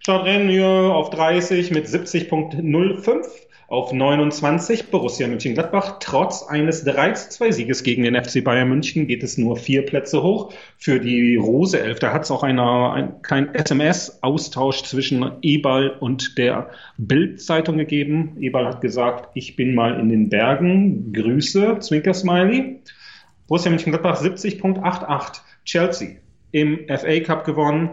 Statt 0.00 0.24
Rennen 0.24 0.48
hier 0.48 0.66
auf 0.66 1.10
30 1.10 1.70
mit 1.70 1.86
70.05. 1.86 3.26
Auf 3.68 3.92
29 3.92 4.90
Borussia 4.90 5.28
Mönchengladbach. 5.28 5.98
Trotz 6.00 6.42
eines 6.42 6.86
3-2-Sieges 6.86 7.82
gegen 7.82 8.02
den 8.02 8.14
FC 8.14 8.42
Bayern 8.42 8.70
München 8.70 9.06
geht 9.06 9.22
es 9.22 9.36
nur 9.36 9.58
vier 9.58 9.84
Plätze 9.84 10.22
hoch 10.22 10.54
für 10.78 10.98
die 10.98 11.36
Rose 11.36 11.78
Elf. 11.78 11.98
Da 11.98 12.14
hat 12.14 12.22
es 12.22 12.30
auch 12.30 12.42
eine, 12.42 12.92
einen 12.92 13.20
kleinen 13.20 13.54
SMS-Austausch 13.54 14.84
zwischen 14.84 15.32
Eberl 15.42 15.90
und 16.00 16.38
der 16.38 16.70
Bild-Zeitung 16.96 17.76
gegeben. 17.76 18.38
Eberl 18.40 18.64
hat 18.64 18.80
gesagt, 18.80 19.28
ich 19.34 19.54
bin 19.54 19.74
mal 19.74 20.00
in 20.00 20.08
den 20.08 20.30
Bergen. 20.30 21.12
Grüße, 21.12 21.78
Zwinker-Smiley. 21.78 22.80
Borussia 23.48 23.70
Mönchengladbach 23.70 24.22
70.88. 24.22 25.40
Chelsea 25.66 26.08
im 26.52 26.86
FA 26.88 27.20
Cup 27.20 27.44
gewonnen. 27.44 27.90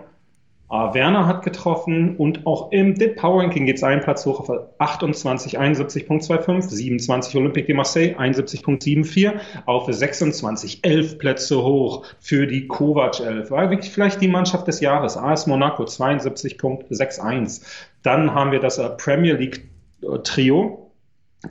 Ah, 0.68 0.96
Werner 0.96 1.28
hat 1.28 1.44
getroffen 1.44 2.18
und 2.18 2.48
auch 2.48 2.72
im 2.72 2.96
DIT 2.96 3.18
Power 3.18 3.44
Ranking 3.44 3.68
geht 3.68 3.76
es 3.76 3.84
einen 3.84 4.02
Platz 4.02 4.26
hoch 4.26 4.40
auf 4.40 4.50
28, 4.80 5.60
71.25, 5.60 6.62
27 6.70 7.36
Olympique 7.36 7.68
de 7.68 7.76
Marseille, 7.76 8.16
71.74, 8.18 9.34
auf 9.68 9.86
26, 9.88 10.80
11 10.84 11.20
Plätze 11.20 11.64
hoch 11.64 12.04
für 12.20 12.48
die 12.48 12.68
Kovac 12.68 13.20
11. 13.20 13.52
War 13.52 13.70
wirklich 13.70 13.92
vielleicht 13.92 14.22
die 14.22 14.28
Mannschaft 14.28 14.68
des 14.68 14.80
Jahres. 14.80 15.18
AS 15.18 15.46
Monaco 15.46 15.84
72.61. 15.84 17.62
Dann 18.02 18.34
haben 18.34 18.52
wir 18.52 18.60
das 18.60 18.80
äh, 18.80 18.90
Premier 18.90 19.36
League 19.36 19.70
äh, 20.02 20.18
Trio. 20.24 20.92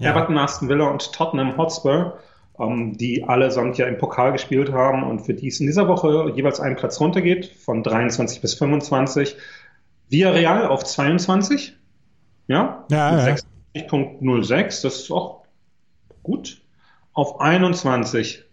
Ja. 0.00 0.10
Everton, 0.10 0.38
Aston 0.38 0.68
Villa 0.68 0.88
und 0.88 1.12
Tottenham 1.12 1.56
Hotspur, 1.56 2.18
ähm, 2.58 2.96
die 2.96 3.24
allesamt 3.24 3.78
ja 3.78 3.86
im 3.86 3.98
Pokal 3.98 4.32
gespielt 4.32 4.72
haben 4.72 5.02
und 5.02 5.20
für 5.20 5.34
die 5.34 5.48
es 5.48 5.60
in 5.60 5.66
dieser 5.66 5.88
Woche 5.88 6.32
jeweils 6.34 6.60
einen 6.60 6.76
Platz 6.76 7.00
runtergeht, 7.00 7.46
von 7.46 7.82
23 7.82 8.40
bis 8.40 8.54
25. 8.54 9.36
Villarreal 10.08 10.66
auf 10.66 10.84
22, 10.84 11.76
ja, 12.46 12.84
Ja, 12.90 13.26
ja. 13.26 13.36
60.06, 13.74 14.82
das 14.82 14.84
ist 14.84 15.10
auch 15.10 15.44
gut. 16.22 16.60
Auf 17.12 17.40
21. 17.40 18.44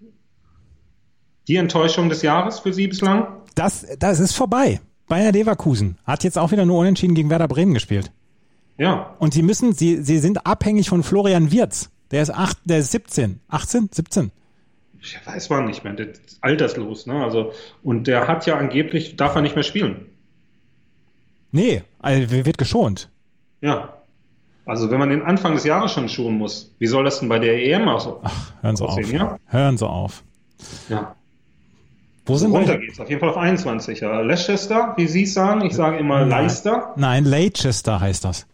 Die 1.48 1.56
Enttäuschung 1.56 2.10
des 2.10 2.22
Jahres 2.22 2.60
für 2.60 2.74
Sie 2.74 2.88
bislang? 2.88 3.28
Das, 3.56 3.86
das 4.00 4.20
ist 4.20 4.34
vorbei. 4.34 4.80
Bayer 5.08 5.32
Leverkusen 5.32 5.98
hat 6.06 6.24
jetzt 6.24 6.38
auch 6.38 6.52
wieder 6.52 6.66
nur 6.66 6.80
unentschieden 6.80 7.16
gegen 7.16 7.30
Werder 7.30 7.48
Bremen 7.48 7.74
gespielt. 7.74 8.12
Ja, 8.78 9.16
Und 9.20 9.34
sie 9.34 9.44
müssen, 9.44 9.74
sie, 9.74 10.02
sie 10.02 10.20
sind 10.20 10.46
abhängig 10.46 10.90
von 10.90 11.04
Florian 11.04 11.52
Wirz. 11.52 11.90
Der 12.12 12.22
ist 12.22 12.30
acht, 12.32 12.58
der 12.66 12.80
ist 12.80 12.92
17. 12.92 13.40
18? 13.50 13.90
17? 13.92 14.32
Ja, 15.02 15.34
weiß 15.34 15.50
man 15.50 15.66
nicht 15.66 15.84
mehr. 15.84 15.94
Der 15.94 16.10
ist 16.10 16.38
alterslos, 16.42 17.08
ne? 17.08 17.24
Also, 17.24 17.54
und 17.84 18.06
der 18.08 18.28
hat 18.28 18.46
ja 18.46 18.58
angeblich, 18.58 19.16
darf 19.16 19.36
er 19.36 19.42
nicht 19.42 19.56
mehr 19.56 19.64
spielen. 19.64 20.06
Nee, 21.52 21.84
also 22.00 22.32
wird 22.46 22.58
geschont. 22.58 23.10
Ja. 23.62 23.94
Also, 24.66 24.92
wenn 24.92 25.00
man 25.00 25.10
den 25.10 25.22
Anfang 25.24 25.54
des 25.56 25.64
Jahres 25.64 25.92
schon 25.92 26.08
schonen 26.08 26.38
muss, 26.38 26.72
wie 26.80 26.88
soll 26.88 27.04
das 27.04 27.20
denn 27.20 27.30
bei 27.30 27.40
der 27.40 27.62
EM 27.66 27.88
auch 27.88 28.22
Hören 28.62 28.76
Sie 28.76 28.84
aussehen, 28.86 29.06
auf. 29.06 29.12
ja? 29.12 29.38
Hören 29.48 29.78
Sie 29.78 29.88
auf. 29.88 30.24
Ja. 30.88 31.16
Wo 32.26 32.34
So 32.34 32.46
sind 32.46 32.52
runter 32.52 32.74
wir? 32.74 32.80
geht's. 32.86 33.00
Auf 33.00 33.10
jeden 33.10 33.20
Fall 33.20 33.30
auf 33.30 33.38
21. 33.38 34.00
Ja. 34.02 34.22
Leicester, 34.22 34.94
wie 34.98 35.08
Sie 35.08 35.24
es 35.24 35.34
sagen. 35.34 35.66
Ich 35.66 35.74
sage 35.74 35.98
immer 35.98 36.24
Leicester. 36.26 36.94
Nein, 36.96 37.26
Leicester 37.26 38.00
heißt 38.00 38.24
das. 38.24 38.46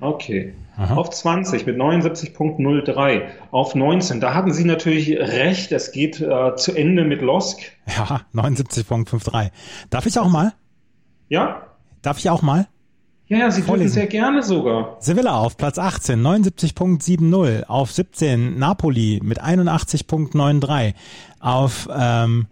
Okay. 0.00 0.54
Aha. 0.76 0.94
Auf 0.96 1.10
20 1.10 1.66
mit 1.66 1.76
79.03. 1.76 3.22
Auf 3.52 3.74
19. 3.74 4.20
Da 4.20 4.34
hatten 4.34 4.52
Sie 4.52 4.64
natürlich 4.64 5.16
recht. 5.18 5.70
Es 5.72 5.92
geht 5.92 6.20
äh, 6.20 6.56
zu 6.56 6.74
Ende 6.74 7.04
mit 7.04 7.22
Losk. 7.22 7.60
Ja, 7.86 8.22
79.53. 8.34 9.50
Darf 9.90 10.06
ich 10.06 10.18
auch 10.18 10.28
mal? 10.28 10.52
Ja? 11.28 11.62
Darf 12.02 12.18
ich 12.18 12.28
auch 12.28 12.42
mal? 12.42 12.66
Ja, 13.28 13.38
ja, 13.38 13.50
Sie 13.50 13.60
dürfen 13.60 13.68
Vorlesen. 13.68 13.94
sehr 13.94 14.06
gerne 14.08 14.42
sogar. 14.42 14.96
Sevilla 14.98 15.38
auf 15.38 15.56
Platz 15.56 15.78
18, 15.78 16.20
79.70. 16.20 17.64
Auf 17.64 17.92
17 17.92 18.58
Napoli 18.58 19.20
mit 19.22 19.42
81.93. 19.42 20.94
Auf 21.40 21.88
ähm, 21.96 22.46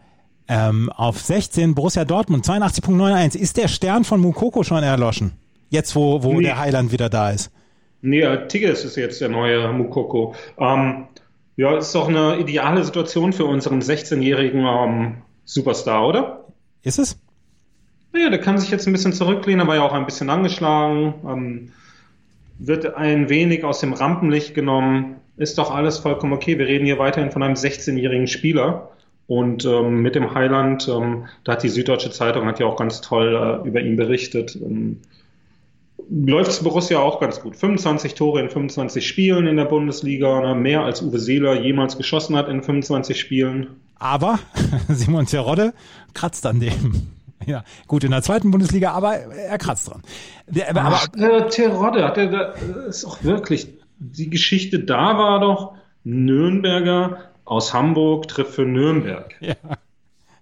Ähm, 0.49 0.91
auf 0.91 1.21
16 1.21 1.75
Borussia 1.75 2.05
Dortmund 2.05 2.45
82.91. 2.45 3.37
Ist 3.37 3.57
der 3.57 3.69
Stern 3.69 4.05
von 4.05 4.21
Mukoko 4.21 4.63
schon 4.65 4.83
erloschen? 4.83 5.33
Jetzt, 5.73 5.97
wo, 5.97 6.23
wo 6.23 6.35
Nee. 6.35 6.43
der 6.45 6.59
Heiland 6.59 6.93
wieder 6.93 7.09
da 7.09 7.31
ist. 7.31 7.51
Nee, 8.03 8.25
Tigges 8.49 8.85
ist 8.85 8.97
jetzt 8.97 9.23
der 9.23 9.31
neue 9.31 9.73
Mukoko. 9.73 10.35
Ähm, 10.59 11.07
ja, 11.57 11.79
ist 11.79 11.95
doch 11.95 12.09
eine 12.09 12.37
ideale 12.37 12.85
Situation 12.85 13.33
für 13.33 13.47
unseren 13.47 13.81
16-jährigen 13.81 14.67
ähm, 14.67 15.15
Superstar, 15.47 16.07
oder? 16.07 16.45
Ist 16.83 16.99
es? 16.99 17.19
Naja, 18.13 18.29
der 18.29 18.39
kann 18.39 18.59
sich 18.59 18.71
jetzt 18.71 18.87
ein 18.87 18.93
bisschen 18.93 19.15
zurücklehnen, 19.15 19.61
er 19.61 19.69
war 19.69 19.77
ja 19.77 19.83
auch 19.83 19.95
ein 19.95 20.05
bisschen 20.05 20.29
angeschlagen, 20.29 21.15
ähm, 21.27 21.73
wird 22.59 22.95
ein 22.95 23.31
wenig 23.31 23.65
aus 23.65 23.81
dem 23.81 23.95
Rampenlicht 23.95 24.55
genommen, 24.55 25.17
ist 25.39 25.57
doch 25.57 25.75
alles 25.75 25.99
vollkommen 25.99 26.35
okay. 26.35 26.59
Wir 26.59 26.67
reden 26.67 26.85
hier 26.85 26.99
weiterhin 26.99 27.31
von 27.31 27.43
einem 27.43 27.55
16-jährigen 27.55 28.27
Spieler. 28.27 28.91
Und 29.27 29.65
ähm, 29.65 30.03
mit 30.03 30.17
dem 30.17 30.35
Heiland, 30.35 30.87
ähm, 30.89 31.25
da 31.45 31.53
hat 31.53 31.63
die 31.63 31.71
Süddeutsche 31.71 32.11
Zeitung 32.11 32.45
hat 32.45 32.61
ja 32.61 32.67
auch 32.67 32.77
ganz 32.77 33.01
toll 33.01 33.63
äh, 33.65 33.67
über 33.67 33.81
ihn 33.81 33.97
berichtet. 33.97 34.57
Ähm, 34.57 35.01
läuft 36.13 36.51
es 36.51 36.63
Borussia 36.63 36.99
auch 36.99 37.21
ganz 37.21 37.41
gut. 37.41 37.57
25 37.57 38.15
Tore 38.15 38.41
in 38.41 38.51
25 38.51 39.07
Spielen 39.07 39.47
in 39.47 39.57
der 39.57 39.65
Bundesliga, 39.65 40.41
ne? 40.41 40.55
mehr 40.55 40.83
als 40.83 41.03
Uwe 41.03 41.19
Seeler 41.19 41.61
jemals 41.61 41.97
geschossen 41.97 42.37
hat 42.37 42.49
in 42.49 42.63
25 42.63 43.19
Spielen. 43.19 43.81
Aber 43.99 44.39
Simon 44.89 45.27
Terodde 45.27 45.73
kratzt 46.15 46.45
an 46.47 46.61
dem. 46.61 47.09
Ja, 47.45 47.65
gut, 47.89 48.05
in 48.05 48.13
der 48.13 48.23
zweiten 48.23 48.53
Bundesliga, 48.53 48.93
aber 48.93 49.17
er 49.17 49.59
kratzt 49.59 49.91
dran. 49.91 50.03
Der, 50.47 50.71
aber, 50.71 51.01
Ach, 51.03 51.09
äh, 51.17 51.49
Terodde, 51.49 52.05
hat 52.05 52.17
er 52.17 52.27
da, 52.29 52.53
ist 52.89 53.05
auch 53.05 53.25
wirklich, 53.25 53.67
die 53.99 54.31
Geschichte 54.31 54.79
da 54.79 55.19
war 55.19 55.41
doch, 55.41 55.75
Nürnberger 56.05 57.19
aus 57.45 57.75
Hamburg 57.75 58.29
trifft 58.29 58.55
für 58.55 58.63
Nürnberg. 58.63 59.35
ja, 59.41 59.55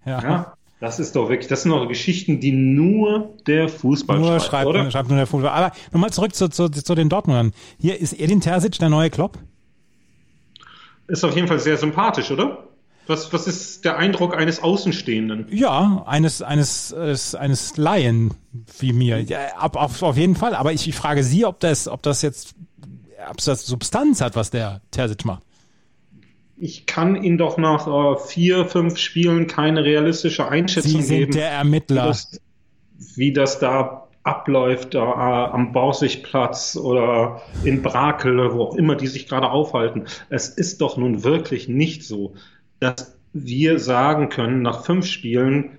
ja. 0.04 0.22
Ja, 0.22 0.52
das 0.80 0.98
ist 0.98 1.14
doch 1.14 1.28
wirklich, 1.28 1.46
das 1.46 1.62
sind 1.62 1.72
doch 1.72 1.86
Geschichten, 1.86 2.40
die 2.40 2.52
nur 2.52 3.34
der 3.46 3.68
Fußball 3.68 4.18
Nur 4.18 4.40
schreibt, 4.40 4.44
schreibt, 4.44 4.66
oder? 4.66 4.90
schreibt 4.90 5.08
nur 5.10 5.18
der 5.18 5.26
Fußball. 5.26 5.50
Aber 5.50 5.72
nochmal 5.92 6.10
zurück 6.10 6.34
zu, 6.34 6.48
zu, 6.48 6.70
zu 6.70 6.94
den 6.94 7.10
Dortmundern. 7.10 7.52
Hier 7.78 8.00
ist 8.00 8.18
Edin 8.18 8.40
Terzic 8.40 8.78
der 8.78 8.88
neue 8.88 9.10
Klopp. 9.10 9.38
Ist 11.06 11.22
auf 11.22 11.34
jeden 11.34 11.48
Fall 11.48 11.58
sehr 11.58 11.76
sympathisch, 11.76 12.30
oder? 12.30 12.64
Was, 13.06 13.30
was 13.32 13.46
ist 13.46 13.84
der 13.84 13.98
Eindruck 13.98 14.34
eines 14.36 14.62
Außenstehenden? 14.62 15.46
Ja, 15.50 16.04
eines, 16.06 16.40
eines, 16.40 16.94
eines, 16.94 17.34
eines 17.34 17.76
Laien 17.76 18.34
wie 18.78 18.92
mir. 18.92 19.20
Ja, 19.20 19.56
ab, 19.56 19.76
auf, 19.76 20.02
auf 20.02 20.16
jeden 20.16 20.36
Fall. 20.36 20.54
Aber 20.54 20.72
ich, 20.72 20.88
ich 20.88 20.94
frage 20.94 21.24
Sie, 21.24 21.44
ob 21.44 21.60
das, 21.60 21.88
ob 21.88 22.02
das 22.02 22.22
jetzt, 22.22 22.54
ob 23.28 23.36
das 23.38 23.66
Substanz 23.66 24.22
hat, 24.22 24.34
was 24.34 24.50
der 24.50 24.80
Terzic 24.92 25.26
macht. 25.26 25.42
Ich 26.60 26.84
kann 26.86 27.22
ihn 27.22 27.38
doch 27.38 27.56
nach 27.56 27.86
äh, 27.86 28.18
vier, 28.18 28.66
fünf 28.66 28.98
Spielen 28.98 29.46
keine 29.46 29.82
realistische 29.82 30.48
Einschätzung 30.48 31.00
Sie 31.00 31.02
sind 31.02 31.18
geben, 31.18 31.32
der 31.32 31.50
wie 31.50 31.54
Ermittler. 31.54 32.06
das, 32.06 32.40
wie 33.16 33.32
das 33.32 33.58
da 33.58 34.08
abläuft, 34.22 34.94
äh, 34.94 34.98
am 34.98 35.72
Borsigplatz 35.72 36.76
oder 36.76 37.40
in 37.64 37.82
Brakel, 37.82 38.52
wo 38.52 38.64
auch 38.64 38.76
immer 38.76 38.94
die 38.94 39.06
sich 39.06 39.26
gerade 39.26 39.50
aufhalten. 39.50 40.04
Es 40.28 40.48
ist 40.48 40.82
doch 40.82 40.98
nun 40.98 41.24
wirklich 41.24 41.68
nicht 41.68 42.04
so, 42.04 42.34
dass 42.78 43.16
wir 43.32 43.78
sagen 43.78 44.28
können, 44.28 44.60
nach 44.60 44.84
fünf 44.84 45.06
Spielen, 45.06 45.78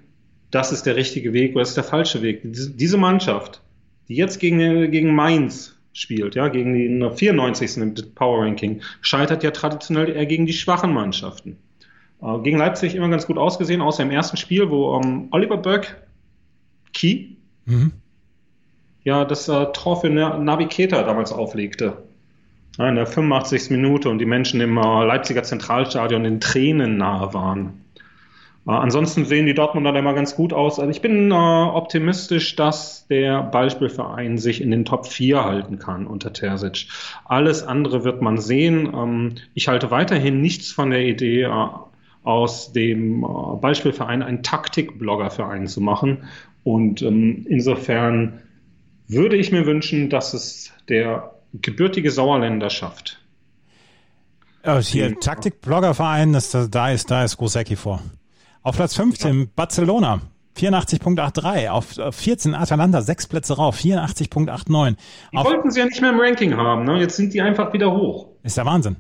das 0.50 0.72
ist 0.72 0.86
der 0.88 0.96
richtige 0.96 1.32
Weg 1.34 1.52
oder 1.52 1.62
das 1.62 1.70
ist 1.70 1.78
der 1.78 1.84
falsche 1.84 2.22
Weg. 2.24 2.42
Diese 2.44 2.72
diese 2.72 2.98
Mannschaft, 2.98 3.62
die 4.08 4.16
jetzt 4.16 4.40
gegen, 4.40 4.90
gegen 4.90 5.14
Mainz 5.14 5.78
spielt, 5.94 6.36
ja, 6.36 6.48
gegen 6.48 6.74
den 6.74 7.12
94. 7.12 7.78
im 7.78 7.94
Power 8.16 8.44
Ranking, 8.46 8.82
scheitert 9.02 9.44
ja 9.44 9.52
traditionell 9.52 10.10
eher 10.10 10.26
gegen 10.26 10.46
die 10.46 10.54
schwachen 10.54 10.94
Mannschaften. 10.94 11.58
Äh, 12.22 12.40
gegen 12.40 12.58
Leipzig 12.58 12.96
immer 12.96 13.10
ganz 13.10 13.28
gut 13.28 13.38
ausgesehen, 13.38 13.82
außer 13.82 14.04
im 14.04 14.12
ersten 14.12 14.38
Spiel, 14.38 14.70
wo 14.70 15.00
ähm, 15.00 15.28
Oliver 15.32 15.58
Böck, 15.58 15.96
Key, 16.94 17.26
Mhm. 17.66 17.92
ja, 19.04 19.24
das 19.26 19.48
äh, 19.48 19.66
Tor 19.74 20.02
für 20.02 20.10
Na- 20.10 20.38
Navi 20.38 20.66
Keita 20.68 21.04
damals 21.04 21.32
auflegte. 21.32 21.98
Ja, 22.78 22.90
in 22.90 22.96
der 22.96 23.06
85. 23.06 23.70
Minute 23.70 24.10
und 24.10 24.18
die 24.20 24.26
Menschen 24.26 24.62
im 24.62 24.78
äh, 24.78 24.82
Leipziger 25.06 25.44
Zentralstadion 25.44 26.26
in 26.26 26.40
Tränen 26.40 26.98
nahe 26.98 27.34
waren. 27.34 27.82
Äh, 28.68 28.72
ansonsten 28.72 29.26
sehen 29.26 29.46
die 29.46 29.54
Dortmunder 29.54 29.92
da 29.92 30.00
immer 30.00 30.14
ganz 30.14 30.36
gut 30.36 30.54
aus. 30.54 30.80
Also 30.80 30.92
ich 30.92 31.02
bin 31.02 31.32
äh, 31.32 31.34
optimistisch, 31.34 32.56
dass 32.56 33.08
der 33.08 33.44
Ballspielverein 33.44 34.38
sich 34.38 34.62
in 34.62 34.72
den 34.72 34.86
Top 34.86 35.08
4 35.08 35.44
halten 35.44 35.80
kann 35.80 36.08
unter 36.08 36.34
Terzic. 36.34 36.88
Alles 37.26 37.64
andere 37.64 38.04
wird 38.04 38.22
man 38.22 38.38
sehen. 38.38 38.92
Ähm, 38.94 39.36
ich 39.54 39.68
halte 39.68 39.92
weiterhin 39.92 40.42
nichts 40.42 40.72
von 40.72 40.92
der 40.92 41.04
Idee, 41.04 41.44
äh, 41.44 41.68
aus 42.24 42.72
dem 42.72 43.24
äh, 43.24 43.28
Ballspielverein 43.60 44.22
einen 44.22 44.44
Taktikbloggerverein 44.44 45.68
zu 45.68 45.82
machen. 45.82 46.26
Und 46.64 47.02
ähm, 47.02 47.46
insofern 47.50 48.42
würde 49.08 49.36
ich 49.36 49.52
mir 49.52 49.66
wünschen, 49.66 50.10
dass 50.10 50.34
es 50.34 50.72
der 50.88 51.34
gebürtige 51.54 52.12
Sauerländer 52.12 52.70
schafft. 52.70 53.20
Ja, 54.64 54.80
hier 54.80 55.20
Taktik-Blogger-Verein, 55.20 56.34
da 56.70 56.92
ist, 56.92 57.10
da 57.10 57.24
ist 57.24 57.38
Grosecki 57.38 57.76
vor. 57.76 58.04
Auf 58.64 58.76
Platz 58.76 58.96
15 58.96 59.52
Barcelona. 59.56 60.22
84.83, 60.58 61.70
auf 61.70 61.98
äh, 61.98 62.12
14 62.12 62.54
Atalanta, 62.54 63.02
sechs 63.02 63.26
Plätze 63.26 63.56
rauf, 63.56 63.78
84.89. 63.80 64.96
Die 65.32 65.38
Auf, 65.38 65.46
wollten 65.46 65.72
sie 65.72 65.80
ja 65.80 65.86
nicht 65.86 66.02
mehr 66.02 66.12
im 66.12 66.20
Ranking 66.20 66.56
haben, 66.58 66.84
ne? 66.84 67.00
Jetzt 67.00 67.16
sind 67.16 67.34
die 67.34 67.42
einfach 67.42 67.72
wieder 67.74 67.92
hoch. 67.94 68.28
ist 68.44 68.58
der 68.58 68.66
Wahnsinn. 68.66 68.98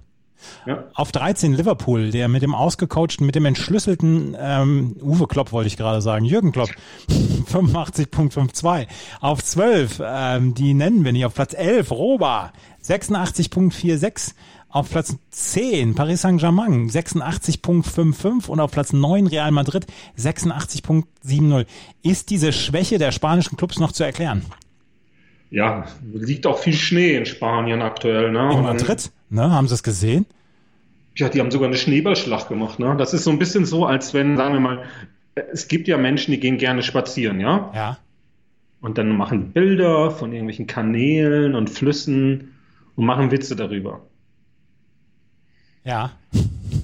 Ja. 0.66 0.86
Auf 0.96 1.12
13 1.12 1.54
Liverpool, 1.54 2.10
der 2.10 2.28
mit 2.28 2.42
dem 2.42 2.56
ausgecoachten, 2.56 3.26
mit 3.26 3.36
dem 3.36 3.46
entschlüsselten 3.46 4.36
ähm, 4.40 4.96
Uwe 5.02 5.28
Klopp 5.28 5.52
wollte 5.52 5.68
ich 5.68 5.78
gerade 5.78 6.02
sagen, 6.02 6.26
Jürgen 6.26 6.52
Klopp, 6.52 6.70
85.52. 7.10 8.88
Auf 9.20 9.44
12, 9.44 10.02
ähm, 10.04 10.54
die 10.56 10.74
nennen 10.74 11.06
wir 11.06 11.12
nicht, 11.12 11.26
auf 11.26 11.36
Platz 11.36 11.54
11 11.54 11.92
Roba, 11.92 12.54
86.46. 12.84 14.34
Auf 14.72 14.90
Platz 14.90 15.18
10 15.32 15.96
Paris 15.96 16.22
Saint-Germain 16.22 16.90
86.55 16.90 18.48
und 18.48 18.60
auf 18.62 18.72
Platz 18.72 18.94
9 18.94 19.28
Real 19.28 19.52
Madrid 19.52 19.86
86.70. 20.18 21.66
Ist 22.04 22.30
diese 22.30 22.54
Schwäche 22.54 22.98
der 22.98 23.12
spanischen 23.12 23.58
Clubs 23.58 23.80
noch 23.80 23.92
zu 23.92 24.06
erklären? 24.06 24.46
Ja, 25.50 25.88
liegt 26.14 26.48
auch 26.48 26.60
viel 26.60 26.74
Schnee 26.74 27.18
in 27.18 27.26
Spanien 27.26 27.82
aktuell, 27.82 28.32
ne? 28.32 28.54
In 28.54 28.64
Madrid, 28.64 29.12
ne? 29.30 29.52
Haben 29.52 29.68
Sie 29.68 29.74
es 29.74 29.84
gesehen? 29.84 30.26
Ja, 31.18 31.28
die 31.28 31.42
haben 31.42 31.52
sogar 31.52 31.68
eine 31.68 31.76
Schneeballschlacht 31.76 32.48
gemacht, 32.48 32.80
ne? 32.80 32.96
Das 32.98 33.14
ist 33.14 33.26
so 33.26 33.32
ein 33.32 33.40
bisschen 33.40 33.66
so, 33.66 33.86
als 33.86 34.14
wenn, 34.14 34.38
sagen 34.38 34.54
wir 34.54 34.62
mal, 34.62 34.84
es 35.52 35.68
gibt 35.68 35.90
ja 35.90 35.98
Menschen, 35.98 36.32
die 36.32 36.40
gehen 36.40 36.58
gerne 36.58 36.82
spazieren, 36.82 37.42
ja? 37.42 37.70
Ja. 37.76 37.98
Und 38.80 38.98
dann 38.98 39.10
machen 39.10 39.52
Bilder 39.52 40.12
von 40.12 40.32
irgendwelchen 40.32 40.68
Kanälen 40.68 41.56
und 41.56 41.70
Flüssen 41.70 42.54
und 42.96 43.06
machen 43.06 43.32
Witze 43.32 43.58
darüber. 43.58 44.02
Ja. 45.84 46.12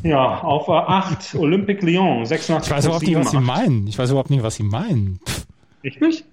Ja, 0.04 0.40
auf 0.40 0.70
8 0.70 1.36
Olympique 1.36 1.86
Lyon, 1.86 2.26
86 2.26 2.70
Ich 2.72 2.78
weiß 2.78 2.86
überhaupt 2.86 3.06
nicht, 3.06 3.18
was 3.18 3.32
Sie 3.32 3.40
meinen. 3.40 3.88
Ich 3.88 3.98
weiß 3.98 4.10
überhaupt 4.10 4.30
nicht, 4.30 4.44
was 4.44 4.56
Sie 4.56 4.64
meinen. 4.64 5.20
Ich 5.82 6.00
nicht? 6.00 6.26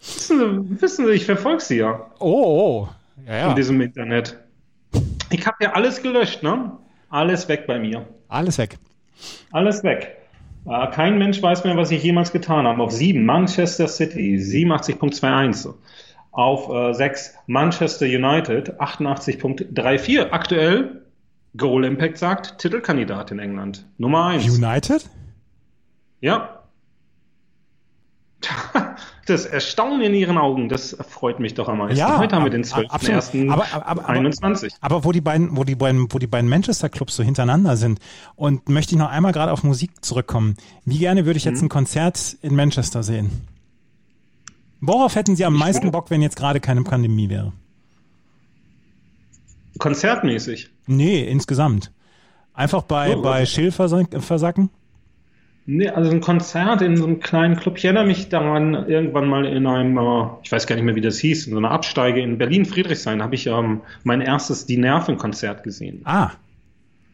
wissen, 0.00 0.38
Sie, 0.38 0.80
wissen 0.80 1.06
Sie, 1.06 1.12
ich 1.12 1.24
verfolge 1.24 1.62
Sie 1.62 1.78
ja 1.78 2.00
Oh, 2.18 2.86
oh. 2.86 2.88
Ja, 3.26 3.36
ja. 3.36 3.50
in 3.50 3.56
diesem 3.56 3.80
Internet. 3.80 4.36
Ich 5.30 5.46
habe 5.46 5.56
ja 5.60 5.72
alles 5.72 6.02
gelöscht, 6.02 6.42
ne? 6.42 6.72
Alles 7.10 7.48
weg 7.48 7.66
bei 7.66 7.78
mir. 7.78 8.06
Alles 8.28 8.58
weg. 8.58 8.78
Alles 9.52 9.82
weg. 9.82 10.16
Äh, 10.68 10.86
kein 10.90 11.18
Mensch 11.18 11.42
weiß 11.42 11.64
mehr, 11.64 11.76
was 11.76 11.90
ich 11.90 12.02
jemals 12.02 12.32
getan 12.32 12.66
habe. 12.66 12.82
Auf 12.82 12.92
7 12.92 13.24
Manchester 13.24 13.88
City, 13.88 14.36
87.21. 14.36 15.74
Auf 16.36 16.68
äh, 16.68 16.92
6 16.92 17.34
Manchester 17.46 18.04
United, 18.04 18.78
88.34. 18.78 20.30
Aktuell, 20.30 21.02
Goal 21.56 21.84
Impact 21.86 22.18
sagt, 22.18 22.58
Titelkandidat 22.58 23.30
in 23.30 23.38
England. 23.38 23.86
Nummer 23.96 24.26
1. 24.26 24.44
United? 24.58 25.08
Ja. 26.20 26.60
Das 29.26 29.44
Erstaunen 29.44 30.02
in 30.02 30.14
Ihren 30.14 30.38
Augen, 30.38 30.68
das 30.68 30.96
freut 31.08 31.40
mich 31.40 31.54
doch 31.54 31.68
am 31.68 31.78
meisten. 31.78 31.98
Ja, 31.98 32.16
Heute 32.18 32.36
haben 32.36 32.44
wir 32.44 32.50
den 32.50 32.62
absolut. 32.62 32.92
12.01.21. 32.92 33.50
Aber- 33.50 33.66
aber- 33.72 34.08
aber- 34.08 34.30
Aber 34.80 35.04
wo 35.04 35.10
die 35.10 35.20
beiden, 35.20 35.56
wo 35.56 35.64
die 35.64 35.74
beiden, 35.74 36.06
wo 36.12 36.20
die 36.20 36.28
beiden 36.28 36.48
Manchester 36.48 36.88
Clubs 36.88 37.16
so 37.16 37.24
hintereinander 37.24 37.76
sind 37.76 37.98
und 38.36 38.68
möchte 38.68 38.94
ich 38.94 38.98
noch 39.00 39.10
einmal 39.10 39.32
gerade 39.32 39.50
auf 39.50 39.64
Musik 39.64 40.04
zurückkommen. 40.04 40.54
Wie 40.84 40.98
gerne 40.98 41.26
würde 41.26 41.38
ich 41.38 41.44
jetzt 41.44 41.60
ein 41.60 41.68
Konzert 41.68 42.36
in 42.42 42.54
Manchester 42.54 43.02
sehen? 43.02 43.32
Worauf 44.86 45.16
hätten 45.16 45.34
Sie 45.36 45.44
am 45.44 45.54
meisten 45.54 45.90
Bock, 45.90 46.10
wenn 46.10 46.22
jetzt 46.22 46.36
gerade 46.36 46.60
keine 46.60 46.82
Pandemie 46.82 47.28
wäre? 47.28 47.52
Konzertmäßig. 49.78 50.70
Nee, 50.86 51.24
insgesamt. 51.24 51.92
Einfach 52.54 52.82
bei, 52.82 53.16
Oh, 53.16 53.22
bei. 53.22 53.44
Schill 53.44 53.70
versack- 53.70 54.18
versacken? 54.20 54.70
Nee, 55.66 55.88
also 55.88 56.10
ein 56.12 56.20
Konzert 56.20 56.80
in 56.80 56.96
so 56.96 57.04
einem 57.04 57.18
kleinen 57.18 57.56
Club. 57.56 57.76
Ich 57.76 57.84
erinnere 57.84 58.06
mich 58.06 58.28
daran, 58.28 58.74
irgendwann 58.88 59.28
mal 59.28 59.44
in 59.44 59.66
einem, 59.66 59.98
ich 60.44 60.52
weiß 60.52 60.66
gar 60.68 60.76
nicht 60.76 60.84
mehr, 60.84 60.94
wie 60.94 61.00
das 61.00 61.18
hieß, 61.18 61.48
in 61.48 61.52
so 61.54 61.58
einer 61.58 61.72
Absteige 61.72 62.20
in 62.22 62.38
Berlin-Friedrichshain 62.38 63.20
habe 63.20 63.34
ich 63.34 63.48
ähm, 63.48 63.80
mein 64.04 64.20
erstes 64.20 64.64
Die 64.66 64.76
Nerven-Konzert 64.78 65.64
gesehen. 65.64 66.02
Ah. 66.04 66.30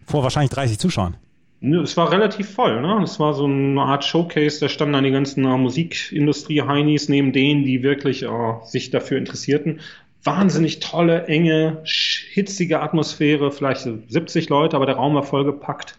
Vor 0.07 0.23
wahrscheinlich 0.23 0.51
30 0.51 0.79
Zuschauern. 0.79 1.17
Es 1.63 1.97
war 1.97 2.11
relativ 2.11 2.51
voll, 2.51 2.81
ne? 2.81 3.01
Es 3.05 3.21
war 3.21 3.35
so 3.35 3.45
eine 3.45 3.81
Art 3.81 4.05
Showcase, 4.05 4.59
da 4.59 4.69
standen 4.69 4.95
dann 4.95 5.05
die 5.05 5.13
ganzen 5.13 5.45
äh, 5.45 5.57
Musikindustrie-Heinis 5.57 7.09
neben 7.09 7.33
denen, 7.33 7.63
die 7.65 7.85
wirklich 7.85 8.25
äh, 8.25 8.29
sich 8.65 8.91
dafür 8.91 9.19
interessierten. 9.19 9.79
Wahnsinnig 10.25 10.81
tolle, 10.81 11.27
enge, 11.27 11.83
hitzige 11.85 12.81
Atmosphäre, 12.81 13.53
vielleicht 13.53 13.89
70 14.09 14.49
Leute, 14.49 14.75
aber 14.75 14.87
der 14.87 14.97
Raum 14.97 15.15
war 15.15 15.23
vollgepackt. 15.23 15.99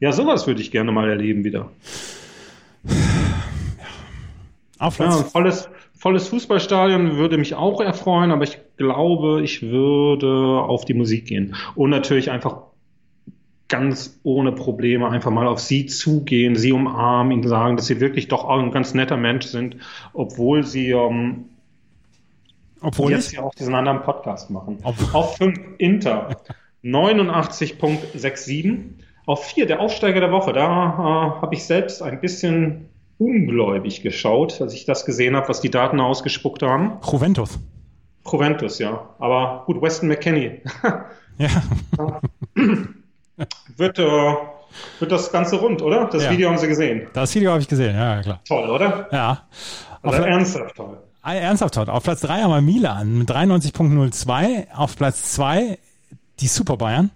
Ja, 0.00 0.10
sowas 0.12 0.46
würde 0.46 0.62
ich 0.62 0.70
gerne 0.70 0.90
mal 0.90 1.08
erleben 1.10 1.44
wieder. 1.44 1.70
Auf 4.78 4.98
ja, 4.98 5.18
ein 5.18 5.24
volles, 5.24 5.68
volles 5.98 6.28
Fußballstadion 6.28 7.16
würde 7.16 7.36
mich 7.36 7.54
auch 7.54 7.80
erfreuen, 7.82 8.30
aber 8.30 8.44
ich 8.44 8.58
glaube, 8.78 9.42
ich 9.42 9.62
würde 9.62 10.28
auf 10.28 10.86
die 10.86 10.94
Musik 10.94 11.26
gehen. 11.26 11.54
Und 11.74 11.90
natürlich 11.90 12.30
einfach 12.30 12.62
ganz 13.68 14.20
ohne 14.22 14.52
Probleme 14.52 15.08
einfach 15.08 15.30
mal 15.30 15.46
auf 15.46 15.60
sie 15.60 15.86
zugehen, 15.86 16.56
sie 16.56 16.72
umarmen, 16.72 17.32
ihnen 17.32 17.48
sagen, 17.48 17.76
dass 17.76 17.86
sie 17.86 18.00
wirklich 18.00 18.28
doch 18.28 18.44
auch 18.44 18.58
ein 18.58 18.70
ganz 18.70 18.94
netter 18.94 19.16
Mensch 19.16 19.46
sind, 19.46 19.76
obwohl 20.12 20.64
sie 20.64 20.90
ähm, 20.90 21.46
obwohl 22.80 23.12
jetzt 23.12 23.32
ja 23.32 23.42
auch 23.42 23.54
diesen 23.54 23.74
anderen 23.74 24.02
Podcast 24.02 24.50
machen. 24.50 24.78
Ob 24.82 24.96
auf 25.14 25.38
5 25.38 25.58
Inter 25.78 26.36
89.67. 26.84 28.80
Auf 29.26 29.46
4 29.46 29.64
der 29.66 29.80
Aufsteiger 29.80 30.20
der 30.20 30.32
Woche. 30.32 30.52
Da 30.52 30.60
äh, 30.62 31.40
habe 31.40 31.54
ich 31.54 31.64
selbst 31.64 32.02
ein 32.02 32.20
bisschen 32.20 32.90
ungläubig 33.16 34.02
geschaut, 34.02 34.60
als 34.60 34.74
ich 34.74 34.84
das 34.84 35.06
gesehen 35.06 35.34
habe, 35.34 35.48
was 35.48 35.62
die 35.62 35.70
Daten 35.70 35.98
ausgespuckt 35.98 36.62
haben. 36.62 36.98
Juventus. 37.10 37.58
Juventus, 38.30 38.78
ja. 38.78 39.08
Aber 39.18 39.62
gut, 39.64 39.80
Weston 39.80 40.10
McKenney. 40.10 40.60
ja. 41.38 41.48
wird, 43.76 43.98
äh, 43.98 44.34
wird 44.98 45.12
das 45.12 45.30
Ganze 45.32 45.56
rund, 45.56 45.82
oder? 45.82 46.06
Das 46.06 46.24
ja. 46.24 46.30
Video 46.30 46.48
haben 46.50 46.58
Sie 46.58 46.68
gesehen. 46.68 47.08
Das 47.12 47.34
Video 47.34 47.50
habe 47.52 47.60
ich 47.60 47.68
gesehen, 47.68 47.96
ja, 47.96 48.22
klar. 48.22 48.40
Toll, 48.46 48.70
oder? 48.70 49.08
Ja. 49.12 49.42
Also 50.02 50.18
Auf 50.18 50.26
ernsthaft 50.26 50.76
toll. 50.76 50.98
Ah, 51.22 51.34
ernsthaft 51.34 51.74
toll. 51.74 51.88
Auf 51.88 52.02
Platz 52.04 52.20
3 52.20 52.42
haben 52.42 52.50
wir 52.50 52.60
Milan 52.60 53.18
mit 53.18 53.30
93.02. 53.30 54.70
Auf 54.74 54.96
Platz 54.96 55.32
2 55.32 55.78
die 56.40 56.46
Super 56.46 56.76
Bayern 56.76 57.10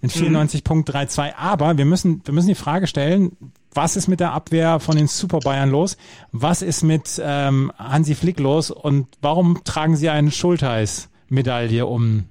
mit 0.00 0.12
94.32. 0.12 1.26
Mhm. 1.26 1.32
Aber 1.36 1.76
wir 1.76 1.84
müssen, 1.84 2.22
wir 2.24 2.32
müssen 2.32 2.48
die 2.48 2.54
Frage 2.54 2.86
stellen, 2.86 3.36
was 3.72 3.96
ist 3.96 4.06
mit 4.06 4.20
der 4.20 4.32
Abwehr 4.32 4.78
von 4.78 4.96
den 4.96 5.08
Super 5.08 5.40
Bayern 5.40 5.70
los? 5.70 5.96
Was 6.30 6.62
ist 6.62 6.82
mit 6.84 7.20
ähm, 7.24 7.72
Hansi 7.76 8.14
Flick 8.14 8.38
los? 8.38 8.70
Und 8.70 9.08
warum 9.20 9.64
tragen 9.64 9.96
sie 9.96 10.10
eine 10.10 10.30
Schultheiß-Medaille 10.30 11.86
um? 11.86 12.26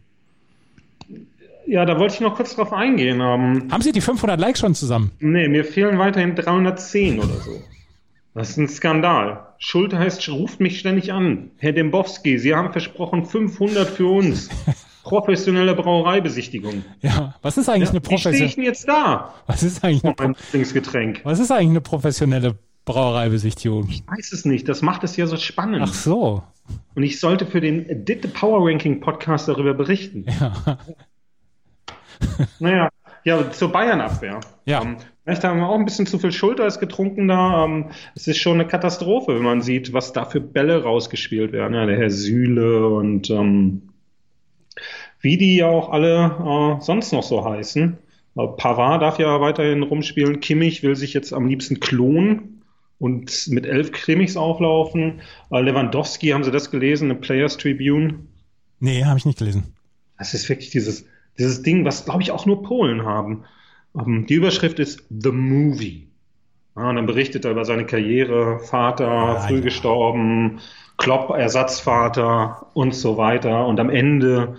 Ja, 1.65 1.86
da 1.86 2.00
wollte 2.00 2.15
ich 2.15 2.20
noch 2.20 2.36
kurz 2.36 2.55
drauf 2.55 2.74
eingehen. 2.74 3.22
Um, 3.22 3.72
Haben 3.72 3.82
Sie 3.82 3.91
die 3.91 4.01
500 4.01 4.39
Likes 4.39 4.60
schon 4.60 4.75
zusammen? 4.75 5.12
Nee, 5.20 5.48
mir 5.48 5.63
fehlen 5.63 5.98
weiterhin 5.98 6.36
310 6.36 7.20
oder 7.20 7.36
so. 7.36 7.62
Das 8.34 8.50
ist 8.50 8.58
ein 8.58 8.67
Skandal. 8.67 9.48
Schultheiß 9.60 10.27
ruft 10.29 10.60
mich 10.60 10.79
ständig 10.79 11.13
an. 11.13 11.51
Herr 11.58 11.72
Dembowski, 11.72 12.39
Sie 12.39 12.55
haben 12.55 12.72
versprochen 12.72 13.25
500 13.25 13.88
für 13.88 14.08
uns. 14.08 14.50
Professionelle 15.03 15.75
Brauereibesichtigung. 15.75 16.84
Ja, 17.01 17.36
was 17.41 17.58
ist 17.58 17.70
eigentlich 17.70 17.89
ja, 17.89 17.91
eine 17.91 18.01
professionelle? 18.01 18.34
Wie 18.34 18.38
stehe 18.38 18.48
ich 18.48 18.55
denn 18.55 18.63
jetzt 18.63 18.88
da? 18.88 19.34
Was 19.48 19.62
ist 19.62 19.84
eigentlich 19.84 20.03
eine, 20.03 20.13
Pro 20.13 20.34
Getränk? 20.74 21.22
Was 21.25 21.39
ist 21.39 21.51
eigentlich 21.51 21.70
eine 21.70 21.82
professionelle 21.82 22.58
Brauereibesichtigung? 22.86 23.89
Ich 23.89 24.03
weiß 24.08 24.32
es 24.32 24.46
nicht. 24.46 24.67
Das 24.70 24.82
macht 24.82 25.03
es 25.03 25.17
ja 25.17 25.27
so 25.27 25.36
spannend. 25.36 25.84
Ach 25.84 25.93
so. 25.93 26.43
Und 26.96 27.03
ich 27.03 27.20
sollte 27.20 27.46
für 27.46 27.60
den 27.60 28.05
Did 28.05 28.22
the 28.24 28.29
Power 28.29 28.67
Ranking 28.67 29.01
Podcast 29.01 29.50
darüber 29.50 29.74
berichten. 29.74 30.25
Ja. 30.39 30.77
Naja, 32.60 32.89
ja, 33.24 33.51
zur 33.51 33.72
Bayern-Abwehr. 33.72 34.39
Ja. 34.65 34.82
Ähm, 34.82 34.98
vielleicht 35.24 35.43
haben 35.43 35.60
wir 35.60 35.70
auch 35.70 35.77
ein 35.77 35.86
bisschen 35.86 36.05
zu 36.05 36.20
viel 36.20 36.32
Schulter 36.32 36.67
ist 36.67 36.79
getrunken 36.79 37.27
da. 37.27 37.65
Ähm, 37.65 37.91
es 38.15 38.27
ist 38.27 38.38
schon 38.38 38.55
eine 38.55 38.67
Katastrophe, 38.67 39.36
wenn 39.36 39.43
man 39.43 39.62
sieht, 39.62 39.93
was 39.93 40.13
da 40.13 40.25
für 40.25 40.41
Bälle 40.41 40.84
rausgespielt 40.84 41.51
werden. 41.51 41.74
Ja, 41.74 41.86
der 41.86 41.98
Herr 41.98 42.10
Sühle 42.10 42.88
und 42.89 43.29
ähm, 43.29 43.89
wie 45.21 45.38
die 45.38 45.58
ja 45.58 45.67
auch 45.67 45.89
alle 45.89 46.78
äh, 46.80 46.84
sonst 46.84 47.13
noch 47.13 47.23
so 47.23 47.45
heißen. 47.45 47.97
Äh, 48.36 48.47
Pavard 48.58 49.02
darf 49.02 49.19
ja 49.19 49.39
weiterhin 49.39 49.84
rumspielen. 49.84 50.41
Kimmich 50.41 50.84
will 50.84 50.95
sich 50.95 51.13
jetzt 51.13 51.34
am 51.34 51.47
liebsten 51.47 51.80
klonen 51.80 52.63
und 52.99 53.47
mit 53.49 53.65
elf 53.65 53.91
Krimmichs 53.91 54.38
auflaufen. 54.38 55.21
Äh, 55.49 55.62
Lewandowski, 55.62 56.30
haben 56.30 56.43
Sie 56.43 56.52
das 56.52 56.71
gelesen, 56.71 57.10
im 57.10 57.21
Players 57.21 57.58
Tribune? 57.58 58.19
Nee, 58.80 59.06
habe 59.06 59.17
ich 59.17 59.26
nicht 59.26 59.39
gelesen. 59.39 59.73
Das 60.17 60.34
ist 60.34 60.47
wirklich 60.49 60.69
dieses, 60.69 61.06
dieses 61.38 61.62
Ding, 61.62 61.86
was 61.86 62.06
glaube 62.06 62.22
ich 62.22 62.32
auch 62.32 62.46
nur 62.46 62.63
Polen 62.63 63.06
haben. 63.06 63.43
Ähm, 63.98 64.26
die 64.26 64.36
Überschrift 64.36 64.80
ist 64.80 65.04
The 65.10 65.32
Movie. 65.32 66.08
Ja, 66.76 66.89
und 66.89 66.96
dann 66.96 67.06
berichtet 67.06 67.46
er 67.46 67.52
über 67.52 67.65
seine 67.65 67.86
Karriere, 67.86 68.60
Vater, 68.60 69.08
ja, 69.08 69.39
früh 69.41 69.56
ja. 69.56 69.62
gestorben, 69.62 70.60
Klopp, 70.98 71.30
Ersatzvater 71.30 72.67
und 72.74 72.96
so 72.96 73.17
weiter. 73.17 73.67
Und 73.67 73.80
am 73.80 73.89
Ende 73.89 74.56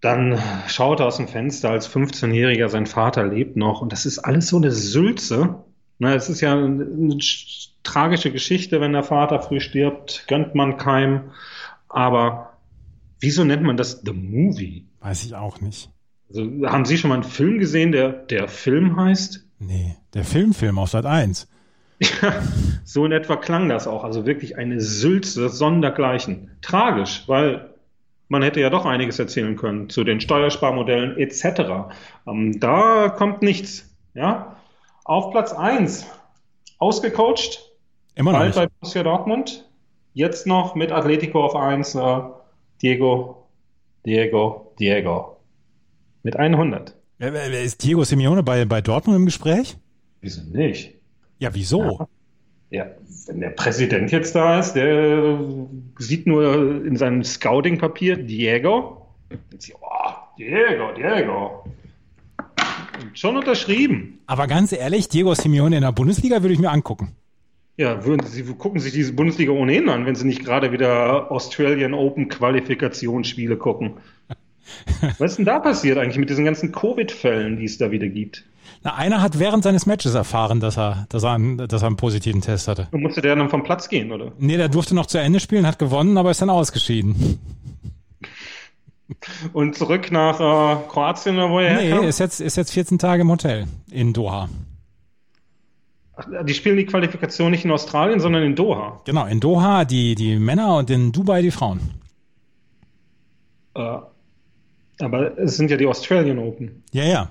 dann 0.00 0.40
schaut 0.68 1.00
er 1.00 1.06
aus 1.06 1.16
dem 1.16 1.28
Fenster 1.28 1.70
als 1.70 1.92
15-Jähriger, 1.92 2.68
sein 2.68 2.86
Vater 2.86 3.26
lebt 3.26 3.56
noch. 3.56 3.80
Und 3.80 3.92
das 3.92 4.06
ist 4.06 4.18
alles 4.18 4.48
so 4.48 4.56
eine 4.56 4.70
Sülze. 4.70 5.64
Na, 5.98 6.14
es 6.14 6.28
ist 6.28 6.40
ja 6.40 6.52
eine, 6.52 6.84
eine 6.84 7.18
tragische 7.82 8.30
Geschichte, 8.30 8.80
wenn 8.80 8.92
der 8.92 9.02
Vater 9.02 9.40
früh 9.40 9.60
stirbt, 9.60 10.26
gönnt 10.28 10.54
man 10.54 10.76
keinem. 10.76 11.32
Aber 11.88 12.47
wieso 13.20 13.44
nennt 13.44 13.62
man 13.62 13.76
das 13.76 14.02
The 14.04 14.12
Movie? 14.12 14.86
Weiß 15.00 15.24
ich 15.24 15.34
auch 15.34 15.60
nicht. 15.60 15.90
Also, 16.28 16.42
haben 16.66 16.84
Sie 16.84 16.98
schon 16.98 17.08
mal 17.08 17.14
einen 17.14 17.24
Film 17.24 17.58
gesehen, 17.58 17.92
der 17.92 18.10
der 18.10 18.48
Film 18.48 18.96
heißt? 18.96 19.46
Nee, 19.58 19.96
der 20.14 20.24
Filmfilm 20.24 20.78
aus 20.78 20.92
Sat 20.92 21.06
1. 21.06 21.48
Ja, 22.00 22.42
so 22.84 23.04
in 23.04 23.12
etwa 23.12 23.36
klang 23.36 23.68
das 23.68 23.88
auch. 23.88 24.04
Also 24.04 24.24
wirklich 24.24 24.56
eine 24.56 24.80
Sülze 24.80 25.48
sondergleichen. 25.48 26.50
Tragisch, 26.62 27.24
weil 27.26 27.74
man 28.28 28.42
hätte 28.42 28.60
ja 28.60 28.70
doch 28.70 28.86
einiges 28.86 29.18
erzählen 29.18 29.56
können 29.56 29.88
zu 29.88 30.04
den 30.04 30.20
Steuersparmodellen 30.20 31.16
etc. 31.16 31.90
Ähm, 32.26 32.60
da 32.60 33.08
kommt 33.08 33.42
nichts. 33.42 33.92
Ja? 34.14 34.56
Auf 35.04 35.32
Platz 35.32 35.52
1 35.52 36.06
ausgecoacht. 36.78 37.64
Immer 38.14 38.32
noch. 38.32 38.38
Bald 38.38 38.54
bei 38.54 38.66
Borussia 38.68 39.02
Dortmund. 39.02 39.68
Jetzt 40.12 40.46
noch 40.46 40.74
mit 40.74 40.92
Atletico 40.92 41.44
auf 41.44 41.56
1 41.56 41.94
äh, 41.94 42.20
Diego, 42.82 43.48
Diego, 44.04 44.72
Diego. 44.78 45.36
Mit 46.22 46.36
100. 46.36 46.94
Ist 47.64 47.82
Diego 47.82 48.04
Simeone 48.04 48.42
bei, 48.42 48.64
bei 48.64 48.80
Dortmund 48.80 49.18
im 49.18 49.24
Gespräch? 49.24 49.76
Wieso 50.20 50.42
nicht? 50.42 50.94
Ja, 51.38 51.54
wieso? 51.54 51.82
Ja. 51.82 52.08
Ja, 52.70 52.86
wenn 53.26 53.40
der 53.40 53.50
Präsident 53.50 54.12
jetzt 54.12 54.34
da 54.34 54.58
ist, 54.58 54.74
der 54.74 55.40
sieht 55.98 56.26
nur 56.26 56.84
in 56.84 56.96
seinem 56.96 57.24
Scouting-Papier 57.24 58.18
Diego. 58.18 59.06
Sieht, 59.56 59.74
oh, 59.80 60.12
Diego, 60.38 60.92
Diego. 60.94 61.64
schon 63.14 63.36
unterschrieben. 63.38 64.18
Aber 64.26 64.46
ganz 64.46 64.72
ehrlich, 64.72 65.08
Diego 65.08 65.34
Simeone 65.34 65.76
in 65.76 65.82
der 65.82 65.92
Bundesliga 65.92 66.42
würde 66.42 66.52
ich 66.52 66.60
mir 66.60 66.70
angucken. 66.70 67.16
Ja, 67.78 68.04
würden 68.04 68.26
Sie 68.26 68.42
gucken 68.42 68.80
sich 68.80 68.92
diese 68.92 69.12
Bundesliga 69.12 69.52
ohnehin 69.52 69.88
an, 69.88 70.04
wenn 70.04 70.16
Sie 70.16 70.26
nicht 70.26 70.44
gerade 70.44 70.72
wieder 70.72 71.30
Australian 71.30 71.94
Open 71.94 72.28
Qualifikationsspiele 72.28 73.56
gucken. 73.56 73.94
Was 75.18 75.30
ist 75.30 75.36
denn 75.38 75.44
da 75.44 75.60
passiert 75.60 75.96
eigentlich 75.96 76.18
mit 76.18 76.28
diesen 76.28 76.44
ganzen 76.44 76.72
Covid-Fällen, 76.72 77.56
die 77.56 77.64
es 77.64 77.78
da 77.78 77.92
wieder 77.92 78.08
gibt? 78.08 78.44
Na, 78.82 78.96
einer 78.96 79.22
hat 79.22 79.38
während 79.38 79.62
seines 79.62 79.86
Matches 79.86 80.14
erfahren, 80.14 80.58
dass 80.58 80.76
er, 80.76 81.06
dass 81.08 81.22
er, 81.22 81.32
einen, 81.32 81.56
dass 81.56 81.82
er 81.82 81.86
einen 81.86 81.96
positiven 81.96 82.40
Test 82.40 82.66
hatte. 82.66 82.88
Und 82.90 83.02
musste 83.02 83.22
der 83.22 83.36
dann 83.36 83.48
vom 83.48 83.62
Platz 83.62 83.88
gehen, 83.88 84.10
oder? 84.10 84.32
Nee, 84.38 84.56
der 84.56 84.68
durfte 84.68 84.96
noch 84.96 85.06
zu 85.06 85.18
Ende 85.18 85.38
spielen, 85.38 85.64
hat 85.64 85.78
gewonnen, 85.78 86.18
aber 86.18 86.32
ist 86.32 86.42
dann 86.42 86.50
ausgeschieden. 86.50 87.38
Und 89.52 89.76
zurück 89.76 90.10
nach 90.10 90.38
äh, 90.40 90.88
Kroatien 90.88 91.36
oder 91.36 91.48
wo 91.48 91.60
er 91.60 91.76
Nee, 91.76 92.08
ist 92.08 92.18
jetzt, 92.18 92.40
ist 92.40 92.56
jetzt 92.56 92.72
14 92.72 92.98
Tage 92.98 93.22
im 93.22 93.30
Hotel 93.30 93.66
in 93.90 94.12
Doha. 94.12 94.48
Die 96.44 96.54
spielen 96.54 96.76
die 96.76 96.86
Qualifikation 96.86 97.50
nicht 97.50 97.64
in 97.64 97.70
Australien, 97.70 98.20
sondern 98.20 98.42
in 98.42 98.56
Doha. 98.56 99.00
Genau, 99.04 99.26
in 99.26 99.40
Doha 99.40 99.84
die, 99.84 100.14
die 100.14 100.36
Männer 100.36 100.76
und 100.76 100.90
in 100.90 101.12
Dubai 101.12 101.42
die 101.42 101.50
Frauen. 101.50 101.80
Äh, 103.74 103.98
aber 105.00 105.38
es 105.38 105.56
sind 105.56 105.70
ja 105.70 105.76
die 105.76 105.86
Australian 105.86 106.38
Open. 106.38 106.82
Ja, 106.92 107.04
ja. 107.04 107.30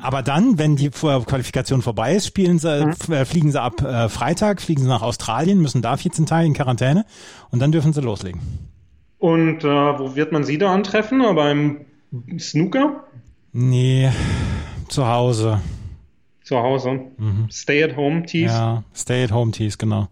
Aber 0.00 0.22
dann, 0.22 0.58
wenn 0.58 0.76
die 0.76 0.90
Qualifikation 0.90 1.82
vorbei 1.82 2.14
ist, 2.14 2.26
spielen 2.26 2.58
sie, 2.58 2.84
mhm. 2.84 3.12
äh, 3.12 3.24
fliegen 3.24 3.50
sie 3.50 3.60
ab 3.60 3.80
äh, 3.82 4.08
Freitag, 4.08 4.60
fliegen 4.60 4.82
sie 4.82 4.88
nach 4.88 5.02
Australien, 5.02 5.60
müssen 5.60 5.82
da 5.82 5.96
14 5.96 6.26
Tage 6.26 6.46
in 6.46 6.54
Quarantäne 6.54 7.04
und 7.50 7.60
dann 7.60 7.72
dürfen 7.72 7.92
sie 7.92 8.00
loslegen. 8.00 8.40
Und 9.18 9.62
äh, 9.62 9.68
wo 9.68 10.16
wird 10.16 10.32
man 10.32 10.44
sie 10.44 10.58
da 10.58 10.74
antreffen? 10.74 11.22
Beim 11.36 11.82
Snooker? 12.38 13.04
Nee, 13.52 14.10
zu 14.88 15.06
Hause. 15.06 15.60
Zu 16.44 16.58
Hause. 16.58 17.00
Mhm. 17.16 17.48
Stay 17.50 17.82
at 17.84 17.96
home 17.96 18.24
Tees? 18.24 18.50
Ja, 18.50 18.82
Stay 18.94 19.24
at 19.24 19.32
home 19.32 19.52
Tees, 19.52 19.78
genau. 19.78 20.08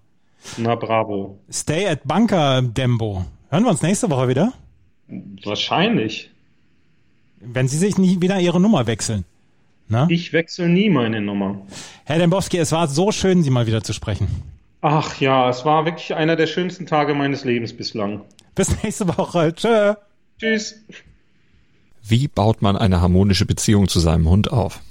Na 0.57 0.75
bravo. 0.75 1.39
Stay 1.51 1.87
at 1.87 2.05
Bunker 2.05 2.63
Dembo. 2.63 3.25
Hören 3.51 3.65
wir 3.65 3.71
uns 3.71 3.83
nächste 3.83 4.11
Woche 4.11 4.29
wieder? 4.29 4.53
Wahrscheinlich. 5.45 6.31
Wenn 7.41 7.69
Sie 7.69 7.79
sich 7.79 7.99
nie 7.99 8.21
wieder 8.21 8.39
Ihre 8.41 8.61
Nummer 8.61 8.87
wechseln. 8.87 9.25
Na? 9.89 10.07
Ich 10.09 10.33
wechsle 10.33 10.69
nie 10.69 10.89
meine 10.89 11.21
Nummer. 11.21 11.63
Herr 12.05 12.19
Dembowski, 12.19 12.59
es 12.59 12.71
war 12.71 12.87
so 12.87 13.11
schön, 13.11 13.43
Sie 13.43 13.51
mal 13.51 13.67
wieder 13.67 13.83
zu 13.83 13.93
sprechen. 13.93 14.29
Ach 14.83 15.21
ja, 15.21 15.51
es 15.51 15.65
war 15.65 15.85
wirklich 15.85 16.15
einer 16.15 16.37
der 16.37 16.47
schönsten 16.47 16.87
Tage 16.87 17.13
meines 17.15 17.45
Lebens 17.45 17.77
bislang. 17.77 18.23
Bis 18.55 18.83
nächste 18.83 19.09
Woche. 19.09 19.55
Tschö. 19.55 19.95
Tschüss. 20.39 20.77
Wie 22.03 22.29
baut 22.29 22.63
man 22.63 22.77
eine 22.77 23.01
harmonische 23.01 23.47
Beziehung 23.47 23.89
zu 23.89 24.01
seinem 24.01 24.29
Hund 24.29 24.53
auf? 24.53 24.81